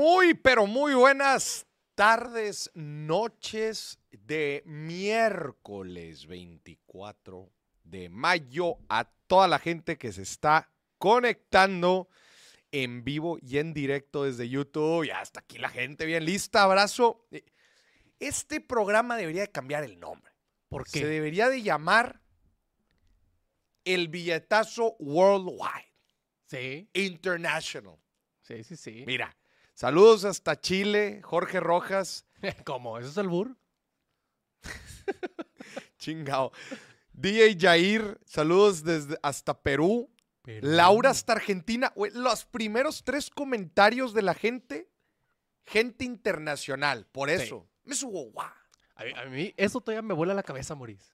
[0.00, 7.50] Muy, pero muy buenas tardes, noches de miércoles 24
[7.82, 12.08] de mayo a toda la gente que se está conectando
[12.70, 15.04] en vivo y en directo desde YouTube.
[15.08, 16.62] Ya hasta aquí la gente bien lista.
[16.62, 17.26] Abrazo.
[18.20, 20.32] Este programa debería de cambiar el nombre.
[20.68, 22.22] ¿Por Se debería de llamar
[23.84, 25.92] el billetazo worldwide,
[26.46, 27.98] Sí, international.
[28.42, 29.02] sí, sí, sí.
[29.04, 29.36] Mira,
[29.82, 32.26] saludos hasta Chile, Jorge Rojas,
[32.64, 32.98] ¿Cómo?
[32.98, 33.56] ¿Eso es el bur?
[35.98, 36.52] chingao.
[37.12, 40.10] DJ Jair, saludos desde hasta Perú.
[40.62, 41.92] Laura hasta Argentina.
[42.14, 44.90] Los primeros tres comentarios de la gente,
[45.64, 47.06] gente internacional.
[47.06, 47.34] Por Sí.
[47.36, 47.68] eso.
[47.84, 48.50] Me subo, guau.
[48.96, 51.12] A mí, a mí eso todavía me vuela la cabeza, Maurice.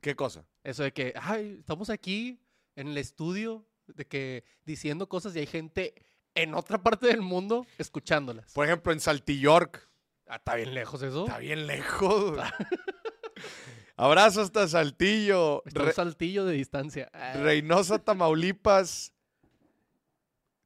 [0.00, 0.46] ¿Qué cosa?
[0.62, 2.38] Eso de que, ay, estamos aquí
[2.76, 5.94] en el estudio, de que diciendo cosas y hay gente
[6.34, 8.52] en otra parte del mundo escuchándolas.
[8.52, 9.88] Por ejemplo, en Saltillork.
[10.26, 11.26] Ah, ¿Está bien lejos eso?
[11.26, 12.38] Está bien lejos.
[13.96, 15.62] Abrazo hasta Saltillo.
[15.66, 17.10] Está un Re- saltillo de distancia.
[17.12, 19.12] Ah, Reynosa, Tamaulipas.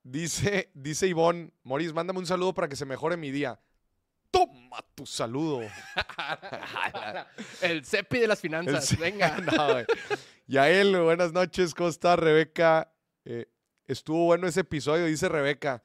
[0.02, 3.60] Dice, dice Ivonne, Moris, mándame un saludo para que se mejore mi día.
[4.30, 5.60] Toma tu saludo.
[7.62, 8.92] el cepi de las finanzas.
[8.92, 9.38] El- Venga.
[9.38, 9.84] No.
[10.46, 12.90] Yael, buenas noches, ¿cómo está Rebeca?
[13.26, 13.46] Eh,
[13.88, 15.82] estuvo bueno ese episodio, dice Rebeca.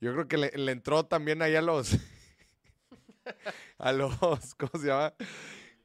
[0.00, 1.96] Yo creo que le, le entró también ahí a los.
[3.78, 4.16] a los.
[4.56, 5.14] ¿Cómo se llama?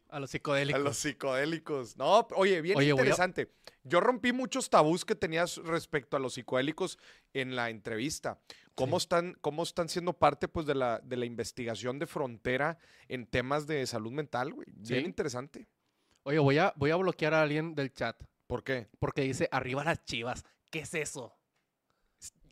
[0.09, 0.81] A los A psicodélicos.
[0.81, 1.97] los psicodélicos.
[1.97, 3.49] No, oye, bien Oye, a- interesante.
[3.83, 6.97] Yo rompí muchos tabús que tenías respecto a los psicodélicos
[7.33, 8.39] en la entrevista.
[8.75, 9.03] ¿Cómo, Sí.
[9.05, 13.67] están, cómo están siendo parte pues, de, la, de la investigación de frontera en temas
[13.67, 14.67] de salud mental, güey?
[14.71, 15.05] Bien Sí.
[15.07, 15.67] interesante.
[16.23, 18.15] Oye, voy a, voy a bloquear a alguien del chat
[18.47, 18.87] ¿Por qué?
[18.99, 20.45] porque dice arriba las chivas.
[20.69, 21.35] ¿Qué es eso?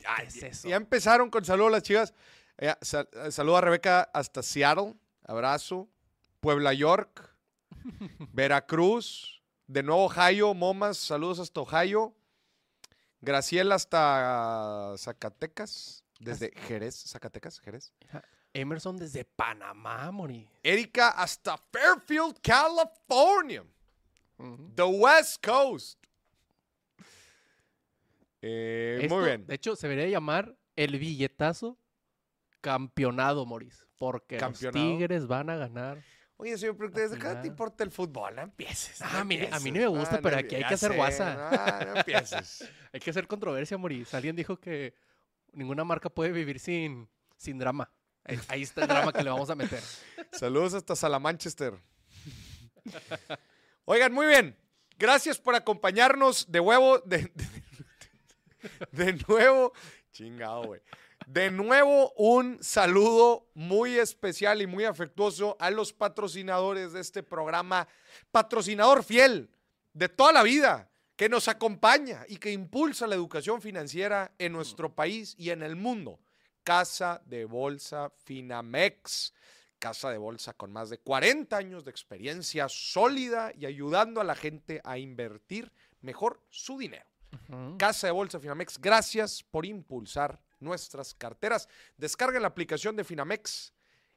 [0.01, 0.67] ¿Qué es eso?
[0.69, 2.13] Ya empezaron con saludos a las chivas.
[2.57, 4.95] Eh, sal- eh, saludo a Rebeca hasta Seattle.
[5.25, 5.87] Abrazo.
[6.39, 7.33] Puebla, York.
[8.33, 9.41] Veracruz.
[9.67, 10.53] De nuevo Ohio.
[10.53, 10.97] Momas.
[10.97, 12.13] Saludos hasta Ohio.
[13.21, 16.03] Graciela hasta Zacatecas.
[16.19, 16.95] Desde Jerez.
[17.07, 17.93] Zacatecas, Jerez.
[18.53, 20.47] Emerson desde Panamá, Moni.
[20.61, 23.63] Erika hasta Fairfield, California.
[24.75, 25.97] The West Coast.
[28.41, 29.45] Eh, Esto, muy bien.
[29.47, 31.77] De hecho, se debería llamar el billetazo
[32.61, 33.85] campeonado, Moris.
[33.97, 34.83] Porque Campeonado.
[34.85, 36.01] los Tigres van a ganar.
[36.37, 38.35] Oye, señor productor, ¿desde cuándo te importa el fútbol?
[38.35, 38.99] No empieces.
[39.01, 39.73] Ah, no mire, a mí empieces.
[39.85, 41.49] no me gusta, pero no aquí hay que hacer sé, guasa.
[41.51, 42.67] Ah, no empieces.
[42.93, 44.11] Hay que hacer controversia, Moris.
[44.15, 44.95] Alguien dijo que
[45.53, 47.07] ninguna marca puede vivir sin,
[47.37, 47.91] sin drama.
[48.23, 49.81] Ahí, ahí está el drama que le vamos a meter.
[50.31, 51.75] Saludos hasta Salamanchester.
[53.85, 54.57] Oigan, muy bien.
[54.97, 56.99] Gracias por acompañarnos de huevo.
[56.99, 57.63] De, de-
[58.91, 59.73] de nuevo.
[60.11, 60.81] Chingado, güey.
[61.27, 67.87] De nuevo, un saludo muy especial y muy afectuoso a los patrocinadores de este programa.
[68.31, 69.49] Patrocinador fiel
[69.93, 74.93] de toda la vida, que nos acompaña y que impulsa la educación financiera en nuestro
[74.95, 76.19] país y en el mundo.
[76.63, 79.33] Casa de Bolsa Finamex.
[79.77, 84.35] Casa de Bolsa con más de 40 años de experiencia sólida y ayudando a la
[84.35, 85.71] gente a invertir
[86.01, 87.10] mejor su dinero.
[87.77, 91.67] Casa de Bolsa Finamex, gracias por impulsar nuestras carteras.
[91.97, 93.73] Descarguen la aplicación de Finamex,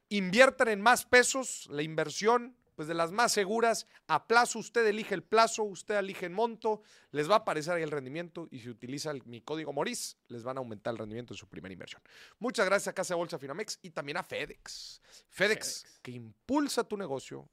[0.09, 5.15] inviertan en más pesos, la inversión, pues de las más seguras, a plazo, usted elige
[5.15, 6.81] el plazo, usted elige el monto,
[7.11, 10.43] les va a aparecer ahí el rendimiento y si utiliza el- mi código MORIS, les
[10.43, 12.01] van a aumentar el rendimiento de su primera inversión.
[12.39, 15.01] Muchas gracias a Casa de Bolsa Finamex y también a FedEx.
[15.29, 15.99] FedEx, FedEx.
[16.01, 17.47] que impulsa tu negocio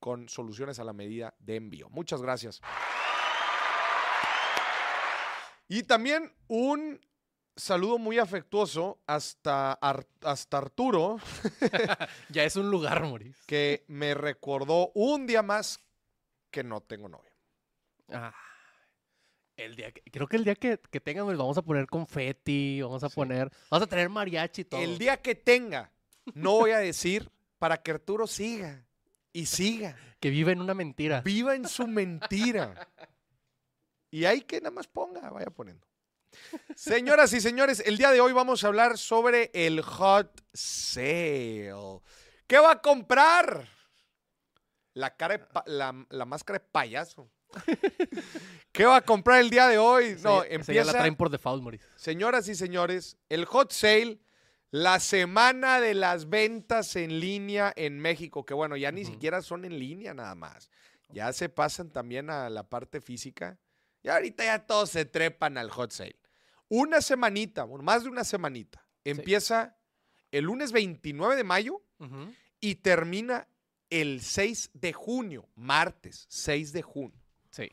[0.00, 1.90] con soluciones a la medida de envío.
[1.90, 2.60] Muchas gracias.
[5.72, 7.00] Y también un
[7.56, 11.16] saludo muy afectuoso hasta, Ar- hasta Arturo,
[12.28, 13.34] Ya es un lugar, Moris.
[13.46, 15.80] que me recordó un día más
[16.50, 17.32] que no tengo novia.
[18.10, 18.34] Ah,
[19.56, 22.82] el día que- creo que el día que, que tengan, pues, vamos a poner confeti,
[22.82, 23.14] vamos a Sí.
[23.14, 24.82] poner, vamos a tener mariachi y todo.
[24.82, 25.90] El día que tenga,
[26.34, 28.84] no voy a decir para que Arturo siga
[29.32, 31.22] y siga, que vive en una mentira.
[31.22, 32.88] viva en su mentira.
[34.12, 35.86] Y hay que nada más ponga, vaya poniendo.
[36.76, 41.72] Señoras y señores, el día de hoy vamos a hablar sobre el hot sale.
[42.46, 43.66] ¿Qué va a comprar?
[44.92, 47.30] La, cara de la, la máscara de payaso.
[48.72, 50.16] ¿Qué va a comprar el día de hoy?
[50.22, 50.84] No, ya- esa ya empieza.
[50.92, 51.80] la traen por default.
[51.96, 54.20] Señoras y señores, el hot sale,
[54.70, 59.64] la semana de las ventas en línea en México, que bueno, ya ni siquiera son
[59.64, 60.68] en línea nada más.
[61.08, 63.58] Ya se pasan también a la parte física.
[64.02, 66.16] Y ahorita ya todos se trepan al hot sale.
[66.68, 68.86] Una semanita, bueno, más de una semanita.
[69.04, 69.76] Empieza
[70.30, 71.82] el lunes 29 de mayo
[72.60, 73.46] y termina
[73.90, 77.20] el 6 de junio, martes 6 de junio.
[77.50, 77.70] Sí.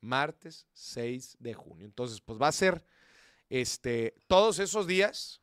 [0.00, 1.86] Martes 6 de junio.
[1.86, 2.84] Entonces, pues va a ser
[3.48, 5.40] este, todos esos días.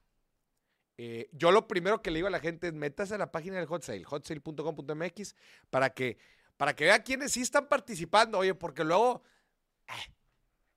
[0.97, 3.55] eh, yo lo primero que le digo a la gente es métase a la página
[3.57, 5.35] del hot sale, hotsale.com.mx,
[5.71, 6.19] para que,
[6.57, 8.37] para que vea quiénes sí están participando.
[8.37, 9.23] Oye, porque luego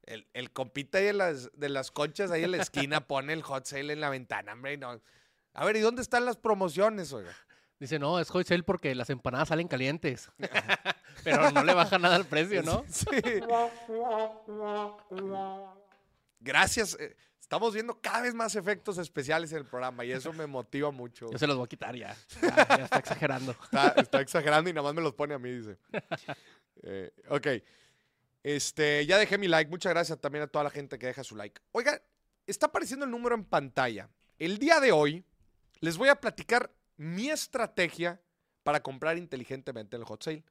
[0.02, 3.42] el, el compita ahí de las, de las conchas ahí en la esquina pone el
[3.42, 4.76] hot sale en la ventana, hombre.
[4.76, 5.00] no.
[5.52, 7.32] A ver, ¿y dónde están las promociones, oiga?
[7.78, 10.30] Dice, no, es hot sale porque las empanadas salen calientes.
[11.24, 12.84] Pero no le baja nada el precio, ¿no?
[12.88, 13.06] Sí.
[16.40, 16.96] Gracias.
[17.00, 20.90] eh, Estamos viendo cada vez más efectos especiales en el programa y eso me motiva
[20.90, 21.30] mucho.
[21.30, 22.16] Yo se los voy a quitar ya.
[22.40, 23.52] Ya, ya está exagerando.
[23.52, 25.76] Está, está exagerando y nada más me los pone a mí, dice.
[26.82, 27.46] Eh, ok.
[28.44, 29.70] Este, ya dejé mi like.
[29.70, 31.60] Muchas gracias también a toda la gente que deja su like.
[31.72, 32.00] Oiga,
[32.46, 34.10] está apareciendo el número en pantalla.
[34.38, 35.24] El día de hoy
[35.80, 38.20] les voy a platicar mi estrategia
[38.62, 40.44] para comprar inteligentemente en el hot sale.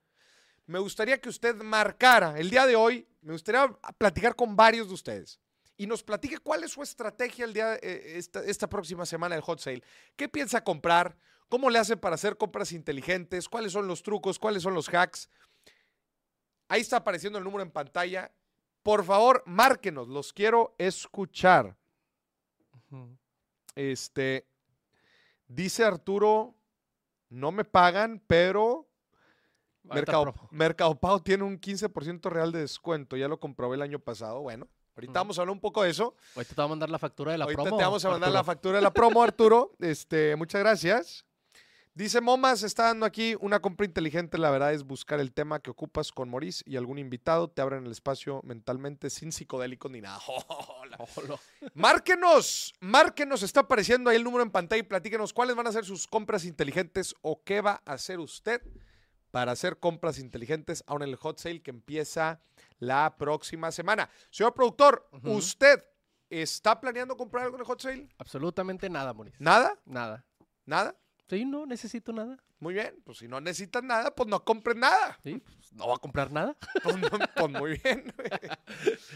[0.66, 3.68] Me gustaría que usted marcara el día de hoy, me gustaría
[3.98, 5.40] platicar con varios de ustedes
[5.78, 9.44] y nos platique cuál es su estrategia el día, eh, esta, esta próxima semana del
[9.44, 9.84] hot sale.
[10.16, 11.16] ¿Qué piensa comprar?
[11.48, 13.50] ¿Cómo le hace para hacer compras inteligentes?
[13.50, 14.40] ¿Cuáles son los trucos?
[14.40, 15.30] ¿Cuáles son los hacks?
[16.74, 18.32] Ahí está apareciendo el número en pantalla.
[18.82, 21.78] Por favor, márquenos, los quiero escuchar.
[23.76, 24.48] Este,
[25.48, 26.56] dice Arturo,
[27.30, 28.88] no me pagan, pero
[29.88, 30.34] Ahorita Mercado.
[30.50, 33.18] Mercado Pago tiene un 15% real de descuento.
[33.18, 34.42] Ya lo comprobé el año pasado.
[34.42, 36.16] Bueno, ahorita vamos a hablar un poco de eso.
[36.36, 37.78] Ahorita te voy a mandar la factura de la ahorita promo.
[37.78, 39.76] te vamos a mandar la factura de la promo, Arturo.
[39.78, 41.24] Este, muchas gracias.
[41.96, 44.40] Dice Momas, está dando aquí una compra inteligente.
[44.40, 47.52] La verdad es buscar el tema que ocupas con Maurice y algún invitado.
[47.52, 50.20] Te abren el espacio mentalmente sin psicodélicos ni nada.
[50.28, 50.98] Hola.
[50.98, 51.40] Ojolo.
[51.76, 55.86] Márquenos, márquenos, está apareciendo ahí el número en pantalla y platíquenos cuáles van a ser
[55.86, 58.64] sus compras inteligentes o qué va a hacer usted
[59.30, 62.42] para hacer compras inteligentes ahora en el hot sale que empieza
[62.80, 64.10] la próxima semana.
[64.32, 65.08] Señor productor.
[65.24, 65.84] ¿usted
[66.28, 68.10] está planeando comprar algo en el hot sale?
[68.18, 69.36] Absolutamente nada, Moris.
[69.38, 69.78] ¿Nada?
[69.86, 70.26] Nada.
[70.66, 70.96] ¿Nada?
[71.30, 72.38] Sí, no necesito nada.
[72.60, 75.20] Muy bien, pues si no necesitas nada, pues no compres nada.
[75.24, 76.56] Sí, pues, no voy a comprar nada.
[76.84, 78.14] Pues, no- pues muy bien.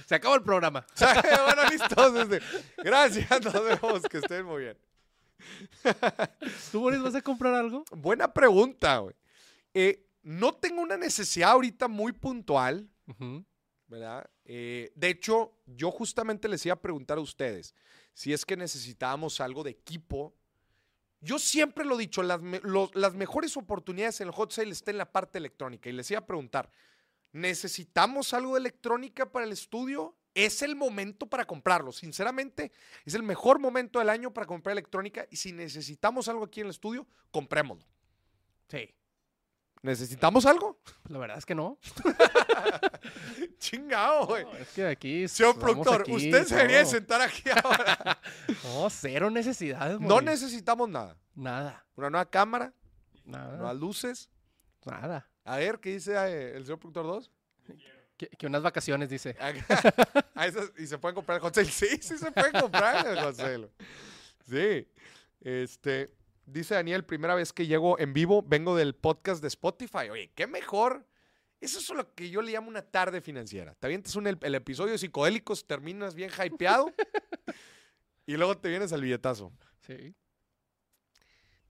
[0.06, 0.86] Se acabó el programa.
[1.46, 2.16] Bueno, listos.
[2.16, 2.42] este,
[2.84, 4.78] Gracias, nos vemos, que estén muy bien.
[6.72, 7.84] ¿Tú, Moris, vas a comprar algo?
[7.92, 9.16] Buena pregunta, güey.
[9.74, 12.90] Eh, no tengo una necesidad ahorita muy puntual.
[13.88, 14.30] ¿verdad?
[14.44, 17.74] Eh, de hecho, yo justamente les iba a preguntar a ustedes
[18.14, 20.36] si es que necesitábamos algo de equipo.
[21.20, 22.40] Yo siempre lo he dicho, las,
[22.94, 25.90] las mejores oportunidades en el hot sale están en la parte electrónica.
[25.90, 26.70] Y les iba a preguntar,
[27.32, 30.16] ¿necesitamos algo de electrónica para el estudio?
[30.36, 31.92] Es el momento para comprarlo.
[31.92, 32.72] Sinceramente,
[33.06, 35.26] es el mejor momento del año para comprar electrónica.
[35.32, 37.88] Y si necesitamos algo aquí en el estudio, comprémoslo.
[38.70, 38.94] Sí.
[39.88, 40.78] ¿Necesitamos algo?
[40.84, 41.80] Pues la verdad es que no.
[43.58, 44.44] Chingado, güey.
[44.44, 45.28] No, es que aquí.
[45.30, 46.92] Señor productor, aquí, usted se debería de todo.
[46.92, 48.20] sentar aquí ahora.
[48.66, 50.30] No, cero necesidades, No Moris.
[50.30, 51.16] necesitamos nada.
[51.36, 51.86] Nada.
[51.96, 52.74] Una nueva cámara,
[53.24, 53.56] Nada.
[53.56, 54.30] nuevas luces.
[54.86, 55.30] Nada.
[55.46, 57.32] A ver, ¿qué dice eh, el señor productor 2?
[58.18, 59.38] Que, que unas vacaciones, dice.
[60.78, 61.72] y se pueden comprar el sale.
[61.72, 63.70] Sí, sí se pueden comprar el sale.
[64.50, 64.86] Sí.
[65.40, 66.14] Este,
[66.48, 70.10] dice Daniel, primera vez que llego en vivo, vengo del podcast de Spotify.
[70.12, 71.06] Oye, qué mejor.
[71.62, 73.76] Eso es lo que yo le llamo una tarde financiera.
[73.76, 76.92] Te avientas un, el, el episodio de psicodélicos, terminas bien hypeado
[78.26, 79.52] y luego te vienes al billetazo.
[79.86, 80.14] Sí.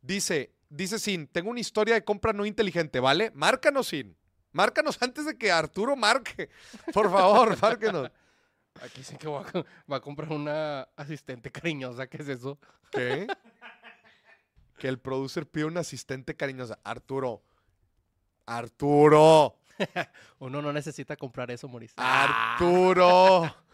[0.02, 3.32] Dice, dice Sin, tengo una historia de compra no inteligente, ¿vale?
[3.34, 4.18] Márcanos, Sin.
[4.52, 6.50] Márcanos antes de que Arturo marque.
[6.94, 8.10] Por favor, márquenos.
[8.82, 12.08] Aquí sí que va a, co- va a comprar una asistente cariñosa.
[12.08, 12.60] ¿Qué es eso?
[12.92, 13.28] ¿Qué?
[14.78, 16.80] Que el producer pide un asistente cariñosa.
[16.84, 17.42] Arturo.
[18.46, 19.58] Arturo.
[20.40, 21.94] Uno no necesita comprar eso, Moris.
[21.98, 23.54] Arturo.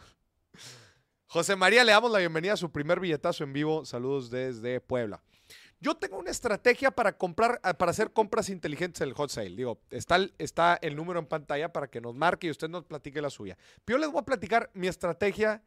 [1.28, 3.86] José María, le damos la bienvenida a su primer billetazo en vivo.
[3.86, 5.22] Saludos desde Puebla.
[5.80, 9.50] Yo tengo una estrategia para comprar, ah, para hacer compras inteligentes en el hot sale.
[9.50, 12.86] Digo, está el, está el número en pantalla para que nos marque y usted nos
[12.86, 13.58] platique la suya.
[13.84, 15.62] Pero yo les voy a platicar mi estrategia,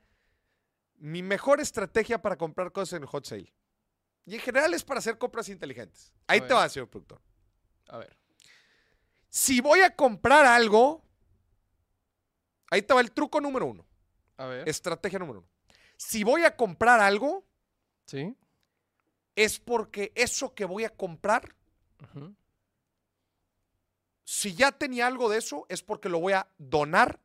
[0.97, 3.53] mi mejor estrategia para comprar cosas en el hot sale.
[4.27, 6.13] Y en general es para hacer compras inteligentes.
[6.27, 7.21] Ahí te va, señor productor.
[7.89, 8.17] A ver.
[9.29, 11.05] Si voy a comprar algo,
[12.71, 13.87] ahí te va el truco número uno.
[14.37, 14.69] A ver.
[14.69, 15.49] Estrategia número uno.
[15.97, 17.47] Si voy a comprar algo,
[18.07, 18.35] Sí.
[19.37, 21.55] es porque eso que voy a comprar,
[24.25, 27.21] si ya tenía algo de eso, es porque lo voy a donar,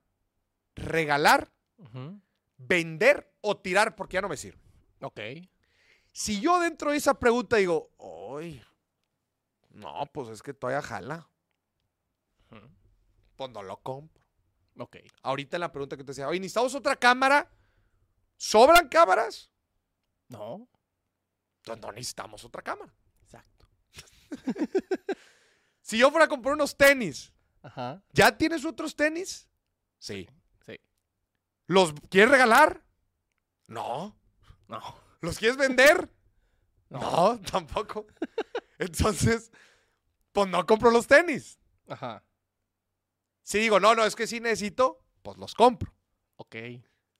[0.75, 1.51] regalar,
[2.57, 4.61] vender o tirar porque ya no me sirve.
[5.01, 5.19] Ok.
[6.11, 7.91] Si yo dentro de esa pregunta digo,
[8.39, 8.61] ¡ay!
[9.69, 11.27] No, pues es que todavía jala.
[13.35, 14.21] Pues no lo compro.
[14.77, 14.97] Ok.
[15.23, 17.49] Ahorita la pregunta que te decía, oye, ¿necesitamos otra cámara?
[18.37, 19.51] ¿Sobran cámaras?
[20.27, 20.67] No.
[21.57, 22.93] Entonces no necesitamos otra cámara.
[23.23, 23.67] Exacto.
[25.83, 28.01] Si yo fuera a comprar unos tenis, Ajá.
[28.13, 29.49] ¿ya tienes otros tenis?
[29.97, 30.29] Sí.
[30.65, 30.79] Sí.
[31.67, 32.81] ¿Los quieres regalar?
[33.67, 34.15] No.
[34.69, 35.00] No.
[35.21, 36.09] ¿Los quieres vender?
[36.89, 36.99] No.
[36.99, 38.07] No, tampoco.
[38.79, 39.51] Entonces,
[40.31, 41.59] pues no compro los tenis.
[41.87, 42.23] Ajá.
[43.43, 45.93] Si digo, no, no, es que sí necesito, pues los compro.
[46.37, 46.55] Ok.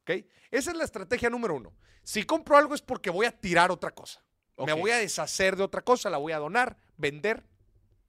[0.02, 0.26] ¿Ok?
[0.50, 1.74] Esa es la estrategia número uno.
[2.04, 4.24] Si compro algo es porque voy a tirar otra cosa.
[4.58, 4.80] Me Ok.
[4.80, 7.44] voy a deshacer de otra cosa, la voy a donar, vender,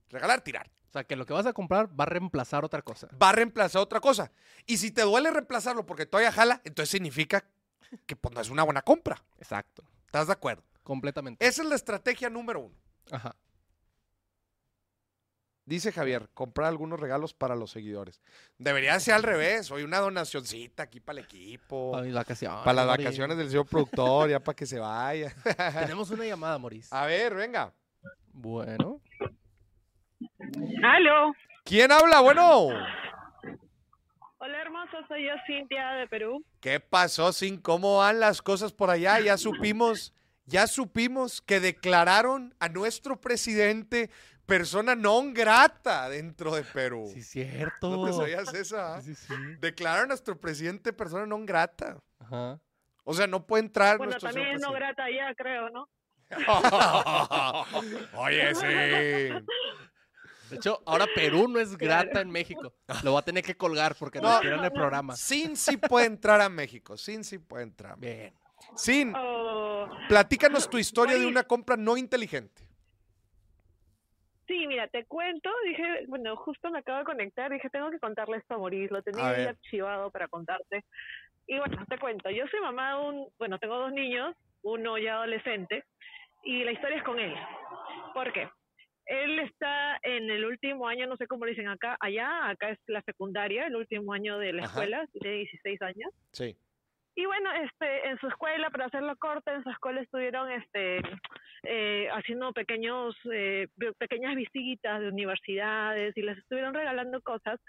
[0.08, 0.70] regalar, tirar.
[0.88, 3.08] O sea, que lo que vas a comprar va a reemplazar otra cosa.
[3.22, 4.30] Va a reemplazar otra cosa.
[4.66, 7.44] Y si te duele reemplazarlo porque todavía jala, entonces significa
[8.06, 9.22] que pues, no es una buena compra.
[9.38, 9.82] Exacto.
[10.06, 10.62] ¿Estás de acuerdo?
[10.82, 11.46] Completamente.
[11.46, 12.74] Esa es la estrategia número uno.
[13.10, 13.34] Ajá.
[15.64, 18.20] Dice Javier, comprar algunos regalos para los seguidores.
[18.58, 19.70] Debería ser al revés.
[19.70, 21.92] Hoy una donacioncita aquí para el equipo.
[21.92, 22.64] Para mis vacaciones.
[22.64, 25.32] Para las vacaciones del señor productor, ya para que se vaya.
[25.80, 26.88] Tenemos una llamada, Maurice.
[26.90, 27.72] A ver, venga.
[28.32, 29.00] Bueno.
[30.82, 31.32] Aló.
[31.64, 32.20] ¿Quién habla?
[32.20, 32.70] Bueno.
[34.44, 36.44] Hola hermoso, soy yo Cintia de Perú.
[36.60, 37.58] ¿Qué pasó, Sin?
[37.58, 39.20] ¿Cómo van las cosas por allá?
[39.20, 40.12] Ya supimos,
[40.46, 44.10] ya supimos que declararon a nuestro presidente
[44.44, 47.06] persona non grata dentro de Perú.
[47.14, 47.94] Sí, cierto.
[47.94, 49.00] ¿No te sabías esa?
[49.00, 49.34] Sí, sí, sí.
[49.60, 52.02] Declararon a nuestro presidente persona non grata.
[52.18, 52.58] Ajá.
[53.04, 55.88] O sea, no puede entrar Bueno, nuestro también es no grata ya, creo, ¿no?
[58.18, 59.46] Oye, sí.
[60.52, 62.74] De hecho, ahora Perú no es grata en México.
[63.04, 64.28] Lo va a tener que colgar porque No.
[64.28, 65.16] nos tiran el programa.
[65.16, 66.96] Sin sí puede entrar a México.
[66.98, 67.98] Sin sí puede entrar.
[67.98, 68.34] Bien.
[68.76, 72.62] Sin, Oh, platícanos tu historia de una compra no inteligente.
[74.46, 78.36] sí, mira, te cuento, dije, bueno, justo me acabo de conectar, dije, tengo que contarle
[78.36, 80.84] esto a Maurice, lo tenía ahí archivado para contarte.
[81.46, 85.14] Y bueno, te cuento, yo soy mamá de un, bueno, tengo dos niños, uno ya
[85.14, 85.84] adolescente,
[86.44, 87.34] y la historia es con él.
[88.12, 88.48] ¿Por qué?
[89.12, 92.78] Él está en el último año, no sé cómo le dicen acá, allá, acá es
[92.86, 94.72] la secundaria, el último año de la Ajá.
[94.72, 96.10] escuela, tiene 16 años.
[96.32, 96.56] Sí.
[97.14, 101.02] Y bueno, este, en su escuela, para hacerlo corta, en su escuela estuvieron este,
[101.64, 107.60] eh, haciendo pequeños, eh, pe- pequeñas visitas de universidades y les estuvieron regalando cosas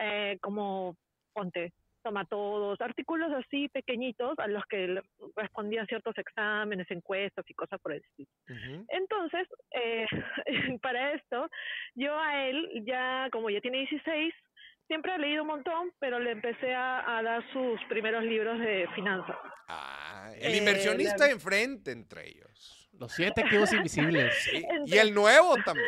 [0.00, 0.96] eh, como,
[1.32, 5.02] ponte, tomatodos, artículos así pequeñitos a los que le-
[5.36, 8.30] respondían ciertos exámenes, encuestas y cosas por el estilo.
[8.88, 10.06] Entonces, eh,
[10.82, 11.48] para esto,
[11.94, 14.34] yo a él, ya como ya tiene 16,
[14.86, 18.88] siempre he leído un montón, pero le empecé a, a dar sus primeros libros de
[18.94, 19.36] finanzas.
[19.68, 22.88] Ah, el Eh, inversionista la- enfrente entre ellos.
[22.98, 24.34] Los siete activos invisibles.
[24.50, 25.86] Sí, Y el nuevo también.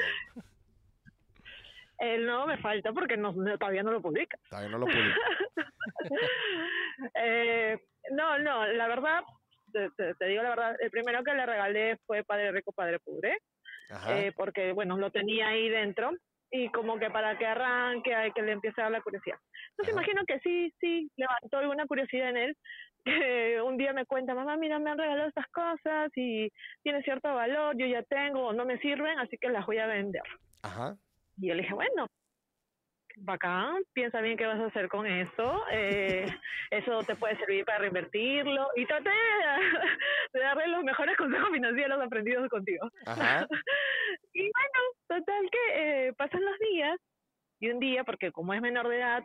[2.00, 4.36] El no me falta porque no, no- todavía no lo publica.
[4.48, 5.20] Todavía no lo publico.
[7.14, 7.78] Eh,
[8.12, 9.20] no, no, la verdad,
[9.72, 12.98] te, te- te digo la verdad, el primero que le regalé fue Padre Rico, Padre
[13.00, 13.38] Pobre,
[14.08, 16.10] eh, porque, bueno, lo tenía ahí dentro
[16.50, 19.38] y como que para que arranque, hay que le empiece a dar la curiosidad.
[19.70, 20.02] Entonces Ajá.
[20.02, 22.56] imagino que sí, sí, levantó alguna curiosidad en él,
[23.04, 26.50] que un día me cuenta, mamá, mira, me han regalado estas cosas y
[26.82, 30.22] tiene cierto valor, yo ya tengo, no me sirven, así que las voy a vender.
[30.62, 30.96] Ajá.
[31.40, 32.06] Y yo le dije, bueno,
[33.16, 36.26] bacán, piensa bien qué vas a hacer con eso, eh,
[36.70, 38.68] eso te puede servir para reinvertirlo.
[38.76, 39.16] Y traté de,
[40.32, 42.88] de darle los mejores consejos financieros aprendidos contigo.
[43.06, 43.46] Ajá.
[44.32, 44.80] Y bueno,
[45.20, 46.98] total que eh, pasan los días
[47.60, 49.24] y un día, porque como es menor de edad,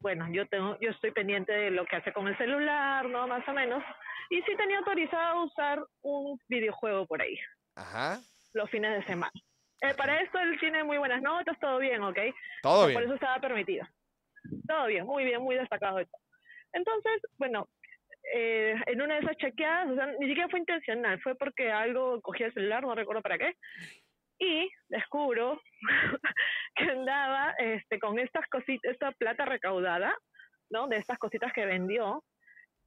[0.00, 3.26] bueno, yo tengo, yo estoy pendiente de lo que hace con el celular, ¿no?
[3.26, 3.82] Más o menos.
[4.30, 7.38] Y sí tenía autorizado usar un videojuego por ahí,
[7.76, 8.18] Ajá.
[8.52, 9.32] los fines de semana.
[9.82, 12.18] Eh, para esto él tiene muy buenas notas, todo bien, ¿ok?
[12.62, 13.02] Todo Por bien.
[13.02, 13.84] eso estaba permitido.
[14.68, 15.98] Todo bien, muy bien, muy destacado.
[16.72, 17.68] Entonces, bueno,
[18.32, 22.20] eh, en una de esas chequeadas, o sea, ni siquiera fue intencional, fue porque algo
[22.20, 23.56] cogí el celular, no recuerdo para qué,
[24.38, 25.60] y descubro
[26.76, 30.16] que andaba este, con estas cositas, esta plata recaudada,
[30.70, 30.86] ¿no?
[30.86, 32.22] De estas cositas que vendió,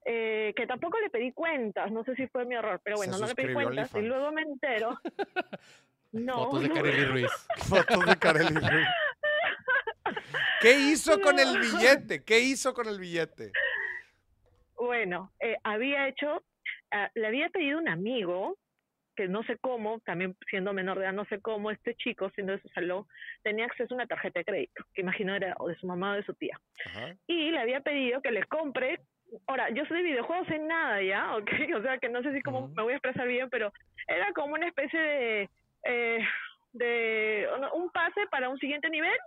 [0.05, 3.19] eh, que tampoco le pedí cuentas, no sé si fue mi error, pero Se bueno,
[3.19, 4.97] no le pedí cuentas, y luego me entero.
[6.15, 7.31] No, Fotos de no, Kareli Ruiz.
[7.67, 8.87] Fotos de Kareli Ruiz.
[10.61, 12.23] ¿Qué hizo con el billete?
[12.23, 13.51] ¿Qué hizo con el billete?
[14.77, 16.41] Bueno, eh, había hecho,
[16.91, 18.57] ah, le había pedido un amigo,
[19.17, 22.53] que no sé cómo, también siendo menor de edad, no sé cómo, este chico, siendo
[22.53, 23.05] de su salón,
[23.43, 26.15] tenía acceso a una tarjeta de crédito, que imagino era o de su mamá o
[26.15, 26.57] de su tía.
[26.85, 27.13] Ajá.
[27.27, 29.01] Y le había pedido que le compre
[29.47, 31.35] ahora, yo soy de videojuegos en nada, ¿ya?
[31.35, 31.49] ¿Ok?
[31.77, 33.71] O sea, que no sé si cómo me voy a expresar bien, pero
[34.07, 35.49] era como una especie de...
[35.85, 36.19] eh,
[36.73, 39.17] de un pase para un siguiente nivel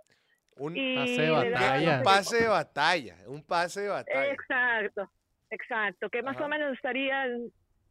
[0.57, 1.97] Un, y Pase de batalla.
[1.97, 3.15] un pase de batalla.
[3.27, 4.31] Un pase de batalla.
[4.33, 5.11] Exacto,
[5.49, 6.45] exacto, que más Ajá.
[6.45, 7.25] o menos estaría,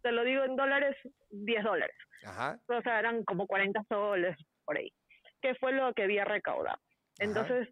[0.02, 0.96] te lo digo en dólares,
[1.30, 1.96] 10 dólares.
[2.24, 2.58] Ajá.
[2.68, 4.92] O sea, eran como 40 soles por ahí,
[5.40, 6.78] que fue lo que había recaudado.
[7.18, 7.68] Entonces,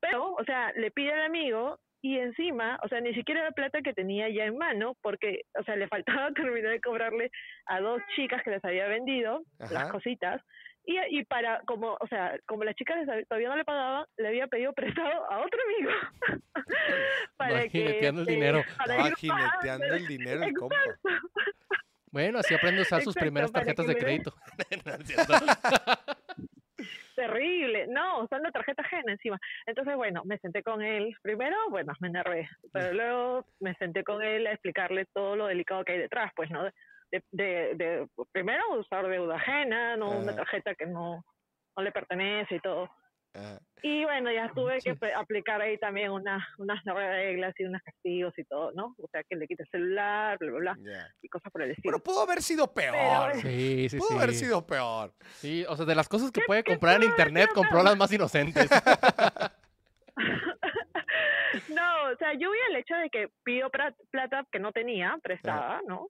[0.00, 3.82] pero, o sea, le pide al amigo y encima, o sea, ni siquiera la plata
[3.82, 7.32] que tenía ya en mano, porque, o sea, le faltaba terminar de cobrarle
[7.66, 9.74] a dos chicas que les había vendido Ajá.
[9.74, 10.40] las cositas.
[10.84, 14.28] Y, y para, como, o sea, como las chicas les todavía no le pagaban, le
[14.28, 15.90] había pedido prestado a otro amigo.
[17.42, 18.62] Va que, jineteando el este, dinero.
[18.78, 19.94] para pagando.
[19.96, 20.76] el dinero el compa.
[22.12, 24.32] Bueno, así aprende a usar sus primeras para tarjetas que de crédito.
[27.14, 29.38] Terrible, no, usando tarjeta ajena encima.
[29.66, 31.16] Entonces, bueno, me senté con él.
[31.22, 35.84] Primero, bueno, me enervé, pero luego me senté con él a explicarle todo lo delicado
[35.84, 36.64] que hay detrás, pues, ¿no?
[36.64, 41.24] De, de, de primero, usar deuda ajena, no una tarjeta que no,
[41.76, 42.90] no le pertenece y todo.
[43.82, 48.44] Y bueno, ya tuve que aplicar ahí también una, unas reglas y unos castigos y
[48.44, 48.94] todo, ¿no?
[48.98, 51.92] O sea, que le quite el celular, bla, bla, bla, y cosas por el estilo.
[51.92, 52.94] Pero pudo haber sido peor.
[53.32, 55.12] Pero- Sí, sí, pudo haber sido peor.
[55.34, 58.10] Sí, o sea, de las cosas que ¿Qué- puede comprar en internet, compró las más
[58.12, 58.68] inocentes.
[61.68, 63.70] no, o sea, yo vi el hecho de que pidió
[64.10, 66.08] plata que no tenía prestada, ¿no?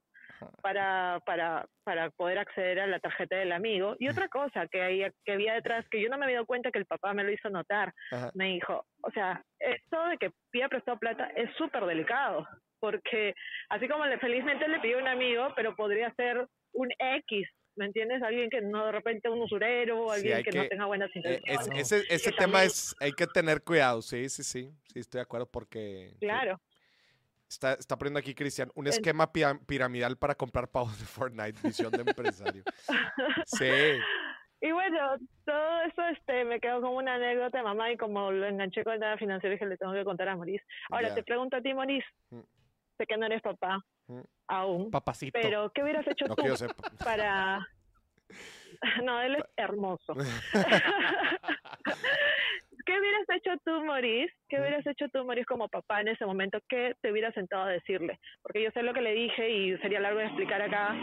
[0.61, 3.95] Para, para, para poder acceder a la tarjeta del amigo.
[3.99, 6.71] Y otra cosa que, hay, que había detrás, que yo no me había dado cuenta
[6.71, 8.31] que el papá me lo hizo notar, Ajá.
[8.33, 12.47] me dijo, o sea, esto de que pida prestado plata es súper delicado,
[12.79, 13.33] porque
[13.69, 18.21] así como le, felizmente le pidió un amigo, pero podría ser un X, ¿me entiendes?
[18.21, 21.19] Alguien que no de repente un usurero, Sí, alguien que, que- no tenga buenas Eh,
[21.19, 21.67] intenciones.
[21.79, 25.23] es- ese ese tema es, hay que tener cuidado, sí, sí, sí, sí, estoy de
[25.23, 26.59] acuerdo porque Claro.
[27.49, 32.01] Está, está poniendo aquí Cristian, un esquema piramidal para comprar pavos de Fortnite, visión de
[32.01, 32.63] empresario.
[33.45, 33.65] Sí,
[34.59, 38.47] Y bueno, todo eso este, me quedó como una anécdota de mamá y como lo
[38.47, 40.65] enganché con nada financiero dije le tengo que contar a Maurice.
[40.89, 42.39] Ahora te pregunto a ti, Maurice, Mm.
[42.97, 44.21] sé que no eres papá Mm.
[44.47, 45.37] aún, Papacito.
[45.39, 46.41] pero ¿qué hubieras hecho no tú
[47.05, 47.67] para...
[49.03, 50.15] No, él es hermoso.
[52.87, 54.33] ¿Qué hubieras hecho tú, Maurice?
[54.47, 54.61] ¿Qué Mm.
[54.61, 56.57] hubieras hecho tú, Maurice, como papá en ese momento?
[56.69, 58.17] ¿Qué te hubieras sentado a decirle?
[58.41, 60.95] Porque yo sé lo que le dije y sería largo de explicar acá.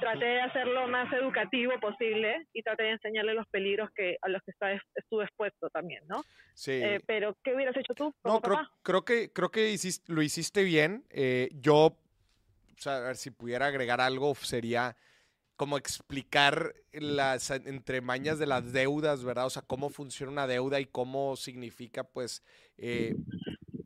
[0.00, 4.28] Traté de hacer lo más educativo posible y traté de enseñarle los peligros que a
[4.28, 6.24] los que está, estuve expuesto también, ¿no?
[6.54, 6.72] Sí.
[6.72, 8.70] Eh, pero, ¿qué hubieras hecho tú como No, creo, papá?
[8.82, 11.04] creo que, creo que hiciste- lo hiciste bien.
[11.10, 11.96] Eh, yo, o
[12.78, 14.96] sea, a ver, si pudiera agregar algo, sería
[15.56, 19.46] como explicar las entremañas de las deudas, ¿verdad?
[19.46, 22.42] O sea, cómo funciona una deuda y cómo significa, pues,
[22.78, 23.14] eh,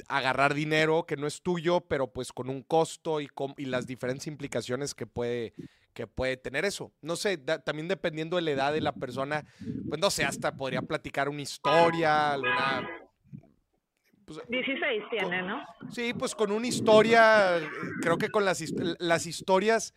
[0.09, 3.87] agarrar dinero que no es tuyo, pero pues con un costo y, com- y las
[3.87, 5.53] diferentes implicaciones que puede,
[5.95, 6.93] que puede tener eso.
[7.03, 9.45] No sé, da- también dependiendo de la edad de la persona,
[9.89, 12.89] pues no sé, hasta podría platicar una historia, alguna...
[14.25, 15.65] pues, 16 tiene, ¿no?
[15.91, 17.69] Sí, pues con una historia, eh,
[18.01, 18.63] creo que con las,
[18.99, 19.95] las historias,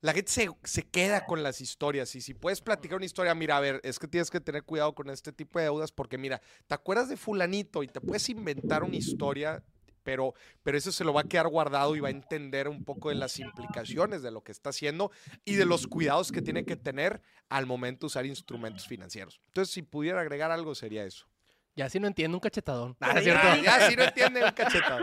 [0.00, 2.14] la gente se, se queda con las historias.
[2.14, 4.94] Y si puedes platicar una historia, mira, a ver, es que tienes que tener cuidado
[4.94, 8.82] con este tipo de deudas porque, mira, te acuerdas de fulanito y te puedes inventar
[8.82, 9.62] una historia,
[10.02, 13.10] pero, pero eso se lo va a quedar guardado y va a entender un poco
[13.10, 15.10] de las implicaciones de lo que está haciendo
[15.44, 19.40] y de los cuidados que tiene que tener al momento de usar instrumentos financieros.
[19.48, 21.26] Entonces, si pudiera agregar algo, sería eso.
[21.76, 22.96] Ya si no entiendo un cachetadón.
[23.00, 23.46] Ah, Pero ¿es cierto?
[23.46, 25.02] Ah, ya, si no entiende un cachetón.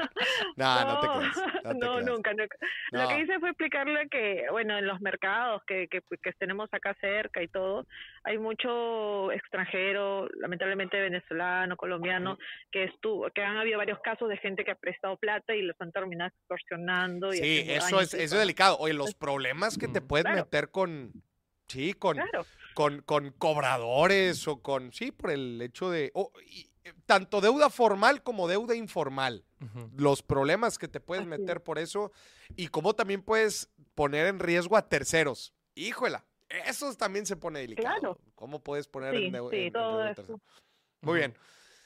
[0.57, 1.56] No, no, te creas.
[1.73, 2.57] No, nunca, nunca.
[2.91, 6.95] Lo que hice fue explicarle que, bueno, en los mercados que, que, que tenemos acá
[6.99, 7.85] cerca y todo,
[8.23, 12.37] hay mucho extranjero, lamentablemente venezolano, colombiano,
[12.71, 15.75] que estuvo, que han habido varios casos de gente que ha prestado plata y los
[15.79, 17.33] han terminado extorsionando.
[17.33, 18.77] Y Sí, eso es, y eso es delicado.
[18.79, 20.43] Oye, los problemas que te puedes Claro.
[20.43, 21.11] meter con,
[21.67, 26.11] sí, con, Claro, con, con cobradores o con, sí, por el hecho de,
[26.45, 29.43] y, eh, tanto deuda formal como deuda informal.
[29.95, 31.39] Los problemas que te puedes Así es.
[31.39, 32.11] meter por eso
[32.55, 35.53] y cómo también puedes poner en riesgo a terceros.
[35.75, 36.23] Híjola,
[36.65, 37.99] eso también se pone delicado.
[37.99, 38.19] Claro.
[38.35, 40.15] ¿Cómo puedes poner Sí, en, sí, en- en todo riesgo a eso.
[40.21, 40.41] terceros?
[41.01, 41.33] Muy bien.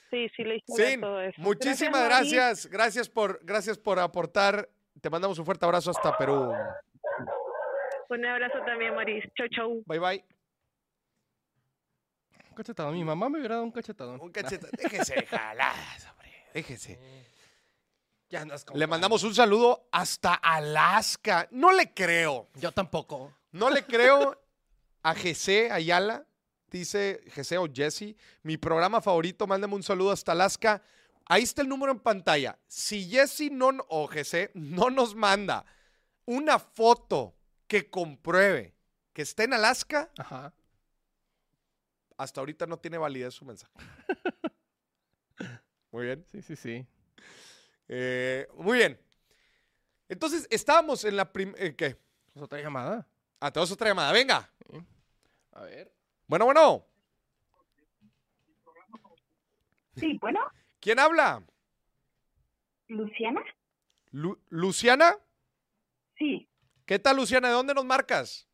[0.09, 1.41] sí, sí, le hice todo eso.
[1.41, 2.65] muchísimas gracias.
[2.67, 4.69] Gracias por, gracias por aportar.
[4.99, 6.53] Te mandamos un fuerte abrazo hasta Perú.
[8.09, 9.31] Un abrazo también, Maurice.
[9.37, 9.83] Chau, chau.
[9.85, 10.25] Bye bye.
[12.49, 12.93] Un cachetadón.
[12.93, 14.19] Mi mamá me hubiera dado un cachetadón.
[14.19, 14.31] Un.
[14.33, 16.31] Déjese jaladas, hombre.
[16.53, 16.99] Déjese.
[18.31, 21.47] Ya andas con Le mandamos un saludo hasta Alaska.
[21.51, 22.47] No le creo.
[22.55, 23.33] Yo tampoco.
[23.51, 24.41] No le creo
[25.03, 26.25] a GC Ayala.
[26.69, 28.15] Dice GC o Jesse.
[28.43, 29.45] Mi programa favorito.
[29.45, 30.81] Mándame un saludo hasta Alaska.
[31.25, 32.57] Ahí está el número en pantalla.
[32.67, 35.65] Si Jesse no, o GC no nos manda
[36.25, 37.35] una foto
[37.67, 38.73] que compruebe
[39.11, 40.53] que está en Alaska, Ajá.
[42.17, 43.73] hasta ahorita no tiene validez su mensaje.
[45.91, 46.25] Muy bien.
[46.31, 46.87] Sí, sí, sí.
[47.93, 48.97] Eh, muy bien.
[50.07, 51.75] Entonces, estábamos en la primera...
[51.75, 51.97] ¿Qué?
[52.33, 53.05] ¿Es otra llamada?
[53.41, 54.13] Ah, tenemos otra llamada.
[54.13, 54.49] Venga.
[55.51, 55.91] A ver.
[56.27, 56.85] Bueno, bueno.
[59.97, 60.39] Sí, bueno,
[60.79, 61.43] ¿Quién habla?
[62.87, 63.41] Luciana.
[64.11, 65.17] Lu- ¿Luciana?
[66.17, 66.47] Sí,
[66.85, 67.49] ¿Qué tal, Luciana?
[67.49, 68.47] ¿De dónde nos marcas?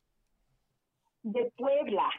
[1.24, 2.10] de Puebla.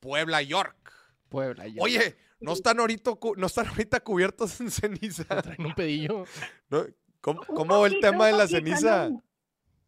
[0.00, 0.92] Puebla, York.
[1.28, 1.66] Puebla.
[1.66, 1.82] ya.
[1.82, 5.24] Oye, no están ahorita, no están ahorita cubiertos en ceniza.
[5.42, 6.24] Traen un pedillo.
[6.70, 6.86] ¿no?
[7.20, 9.08] ¿Cómo, Un cómo va el tema de un la poquito, ceniza?
[9.08, 9.22] No,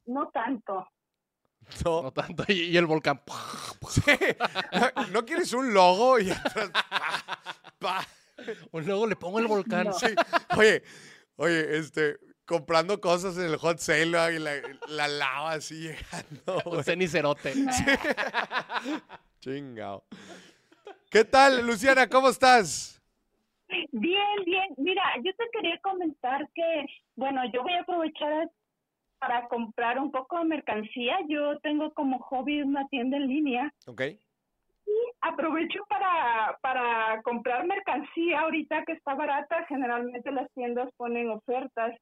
[0.06, 0.88] no tanto.
[1.84, 2.02] No.
[2.02, 2.44] No tanto.
[2.48, 3.20] Y, y el volcán.
[3.90, 4.02] Sí.
[5.12, 6.18] ¿No quieres un logo?
[6.20, 7.24] Y atrás, pa,
[7.78, 8.06] pa.
[8.70, 9.86] O luego le pongo el volcán.
[9.86, 9.92] No.
[9.92, 10.06] Sí.
[10.56, 10.82] Oye,
[11.36, 14.30] oye, este, comprando cosas en el hot sale ¿no?
[14.30, 14.54] y la,
[14.88, 16.62] la lava así llegando.
[16.66, 17.54] Un cenicerote.
[19.40, 20.04] Chingao.
[21.10, 22.08] ¿Qué tal, Luciana?
[22.08, 23.02] ¿Cómo estás?
[23.90, 24.74] Bien, bien.
[24.76, 28.48] Mira, yo te quería comentar que, bueno, yo voy a aprovechar
[29.18, 31.18] para comprar un poco de mercancía.
[31.28, 33.74] Yo tengo como hobby una tienda en línea.
[33.88, 34.02] Ok.
[35.22, 39.66] Aprovecho para, para comprar mercancía ahorita que está barata.
[39.66, 41.92] Generalmente las tiendas ponen ofertas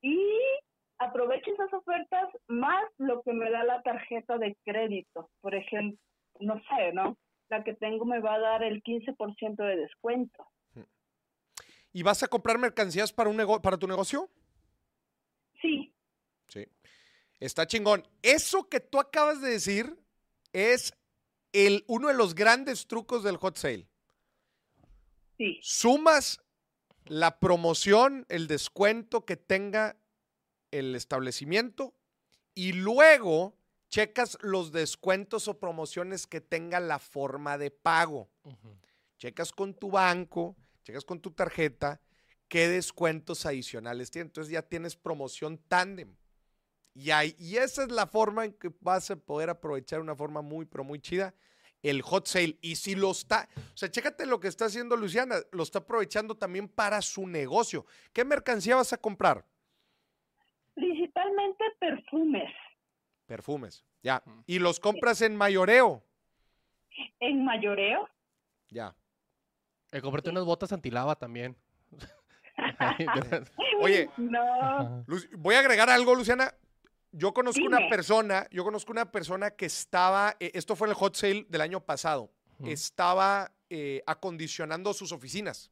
[0.00, 0.18] y
[0.96, 5.28] aprovecho esas ofertas más lo que me da la tarjeta de crédito.
[5.42, 5.98] Por ejemplo,
[6.40, 7.18] no sé, ¿no?
[7.50, 10.46] La que tengo me va a dar el 15% de descuento.
[11.92, 14.30] ¿Y vas a comprar mercancías para, un nego- para tu negocio?
[15.60, 15.92] Sí,
[16.48, 16.66] Sí.
[17.40, 18.06] Está chingón.
[18.22, 19.96] Eso que tú acabas de decir
[20.52, 20.94] es
[21.52, 23.88] el, uno de los grandes trucos del hot sale.
[25.36, 26.40] sí, Sumas
[27.06, 29.96] la promoción, el descuento que tenga
[30.70, 31.94] el establecimiento
[32.54, 33.56] y luego
[33.90, 38.30] checas los descuentos o promociones que tenga la forma de pago.
[39.18, 42.00] Checas con tu banco, checas con tu tarjeta
[42.48, 44.26] qué descuentos adicionales tiene.
[44.26, 46.16] Entonces ya tienes promoción tándem.
[46.94, 50.42] Y, ahí- y esa es la forma en que vas a poder aprovechar una forma
[50.42, 51.32] muy, pero muy chida
[51.82, 52.58] el hot sale.
[52.60, 56.36] Y si lo está, o sea, chécate lo que está haciendo Luciana, lo está aprovechando
[56.36, 57.86] también para su negocio.
[58.12, 59.44] ¿Qué mercancía vas a comprar?
[60.74, 62.50] principalmente perfumes
[63.30, 64.24] Perfumes, ya.
[64.44, 66.02] Y los compras en mayoreo,
[67.20, 68.08] en mayoreo.
[68.68, 68.92] ya.
[69.92, 71.56] Eh, cómprate unas botas antilava también.
[73.82, 75.04] Oye, No,
[75.38, 76.52] voy a agregar algo, Luciana.
[77.12, 80.96] Yo conozco una persona, yo conozco una persona que estaba, eh, esto fue en el
[80.96, 82.32] hot sale del año pasado,
[82.64, 85.70] estaba eh, acondicionando sus oficinas.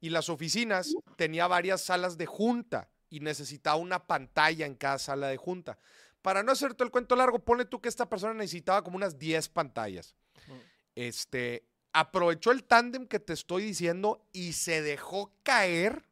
[0.00, 5.28] Y las oficinas tenía varias salas de junta y necesitaba una pantalla en cada sala
[5.28, 5.78] de junta.
[6.22, 9.18] Para no hacer todo el cuento largo, ponle tú que esta persona necesitaba como unas
[9.18, 10.14] 10 pantallas.
[10.94, 16.04] Este, aprovechó el tándem que te estoy diciendo y se dejó caer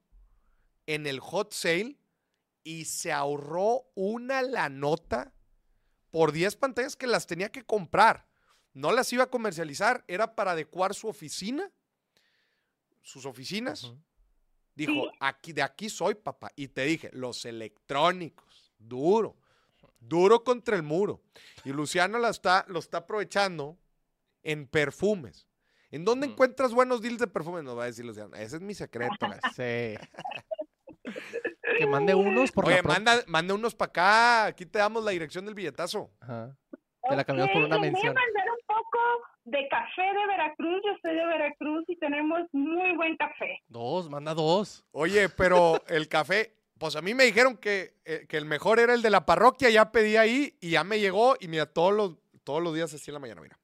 [0.87, 1.97] en el hot sale
[2.63, 5.33] y se ahorró una la nota
[6.11, 8.27] por 10 pantallas que las tenía que comprar.
[8.75, 11.71] No las iba a comercializar, era para adecuar su oficina,
[13.03, 13.93] sus oficinas.
[14.75, 15.17] Dijo, Sí.
[15.21, 16.53] aquí, de aquí soy, papá.
[16.55, 19.37] Y te dije, los electrónicos, duro,
[20.09, 21.23] duro contra el muro.
[21.65, 23.79] Y Luciano la está, lo está aprovechando
[24.43, 25.49] en perfumes.
[25.91, 27.65] ¿En dónde encuentras buenos deals de perfumes?
[27.65, 28.35] Nos va a decir Luciano.
[28.37, 29.15] Ese es mi secreto.
[29.55, 29.95] Sí.
[31.79, 34.45] Que mande unos por Oye, la manda, manda unos para acá.
[34.47, 36.11] Aquí te damos la dirección del billetazo.
[36.21, 36.57] Ajá.
[37.09, 38.15] Te la cambiamos por una mención.
[38.15, 38.99] Voy a mandar un poco
[39.45, 40.83] de café de Veracruz.
[40.85, 43.61] Yo soy de Veracruz y tenemos muy buen café.
[43.69, 44.85] Dos, manda dos.
[44.91, 48.95] Oye, pero el café, pues a mí me dijeron que, eh, que el mejor era
[48.95, 49.71] el de la parroquia.
[49.71, 51.37] Ya pedí ahí y ya me llegó.
[51.41, 53.59] Y mira, todos los, todos los días así en la mañana, mira.